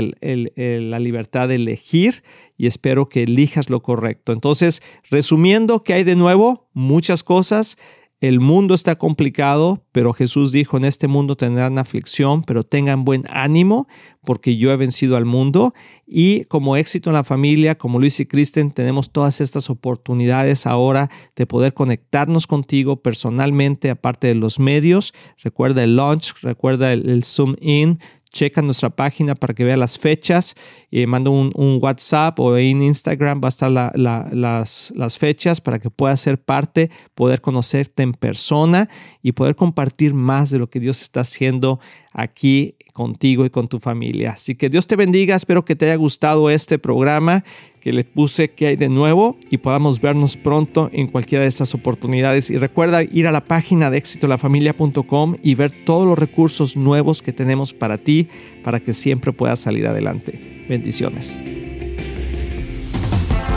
libertad 1.00 1.48
de 1.48 1.56
elegir 1.56 2.24
y 2.56 2.67
espero 2.67 3.10
que 3.10 3.24
elijas 3.24 3.72
lo 3.72 3.82
correcto. 3.82 4.32
Entonces, 4.32 4.84
resumiendo, 5.10 5.84
¿qué 5.84 5.94
hay 5.94 6.04
de 6.04 6.15
nuevo? 6.15 6.67
Muchas 6.74 7.24
cosas. 7.24 7.80
El 8.21 8.39
mundo 8.39 8.75
está 8.75 8.99
complicado, 8.99 9.84
pero 9.91 10.13
Jesús 10.13 10.51
dijo, 10.51 10.77
en 10.77 10.86
este 10.86 11.07
mundo 11.07 11.36
tendrán 11.36 11.79
aflicción, 11.79 12.43
pero 12.43 12.63
tengan 12.63 13.03
buen 13.03 13.23
ánimo, 13.31 13.88
porque 14.23 14.57
yo 14.57 14.71
he 14.71 14.77
vencido 14.77 15.17
al 15.17 15.25
mundo. 15.25 15.73
Y 16.05 16.45
como 16.45 16.77
éxito 16.77 17.10
en 17.10 17.15
la 17.15 17.23
familia, 17.23 17.79
como 17.79 17.97
Luis 17.97 18.19
y 18.19 18.27
Kristen, 18.27 18.69
tenemos 18.69 19.12
todas 19.12 19.41
estas 19.41 19.71
oportunidades 19.71 20.67
ahora 20.67 21.10
de 21.36 21.47
poder 21.47 21.73
conectarnos 21.73 22.45
contigo 22.45 23.01
personalmente, 23.01 23.89
aparte 23.89 24.27
de 24.27 24.36
los 24.36 24.60
medios. 24.60 25.15
Recuerda 25.43 25.84
el 25.84 25.95
launch, 25.95 26.36
recuerda 26.43 26.93
el, 26.93 27.23
Zoom 27.23 27.55
In, 27.60 27.97
checa 28.32 28.62
nuestra 28.62 28.89
página 28.89 29.36
para 29.36 29.54
que 29.54 29.63
vea 29.63 29.78
las 29.78 30.00
fechas, 30.00 30.56
y 30.89 31.06
manda 31.06 31.30
un, 31.30 31.52
WhatsApp 31.82 32.39
o 32.39 32.58
en 32.58 32.82
Instagram 32.82 33.41
va 33.44 33.48
a 33.48 33.50
estar 33.50 33.72
las, 33.72 34.94
las 34.96 35.17
fechas 35.17 35.62
para 35.62 35.80
que 35.80 35.89
puedas 35.89 36.20
ser 36.20 36.41
parte, 36.41 36.89
poder 37.15 37.41
conocerte 37.41 38.04
en 38.04 38.13
persona 38.13 38.89
y 39.22 39.34
poder 39.34 39.56
compartir 39.56 40.13
más 40.13 40.50
de 40.50 40.60
lo 40.60 40.70
que 40.70 40.80
Dios 40.80 41.02
está 41.02 41.22
haciendo 41.22 41.80
aquí 42.13 42.76
contigo 42.94 43.46
y 43.46 43.50
con 43.50 43.67
tu 43.67 43.80
familia. 43.80 44.32
Así 44.32 44.56
que 44.56 44.70
Dios 44.70 44.88
te 44.88 44.96
bendiga, 44.96 45.36
espero 45.36 45.65
que 45.65 45.76
te 45.76 45.86
haya 45.86 45.96
gustado 45.96 46.50
este 46.50 46.78
programa 46.78 47.44
que 47.82 47.91
le 47.91 48.04
puse 48.06 48.52
que 48.52 48.67
hay 48.67 48.76
de 48.76 48.88
nuevo 48.88 49.38
y 49.50 49.58
podamos 49.58 50.00
vernos 50.00 50.38
pronto 50.38 50.89
en 50.94 51.08
cualquiera 51.08 51.44
de 51.44 51.50
esas 51.50 51.74
oportunidades. 51.74 52.50
Y 52.50 52.58
recuerda 52.58 53.04
ir 53.04 53.28
a 53.28 53.32
la 53.32 53.41
página 53.41 53.89
de 53.89 53.98
éxitolafamilia.com 53.98 55.36
y 55.41 55.56
ver 55.56 55.72
todos 55.72 56.08
los 56.08 56.17
recursos 56.17 56.78
nuevos 56.78 57.22
que 57.22 57.34
tenemos 57.34 57.74
para 57.74 57.98
ti, 57.98 58.28
para 58.63 58.80
que 58.80 58.94
siempre 58.94 59.34
puedas 59.34 59.60
salir 59.60 59.88
adelante. 59.88 60.39
Bendiciones. 60.70 61.38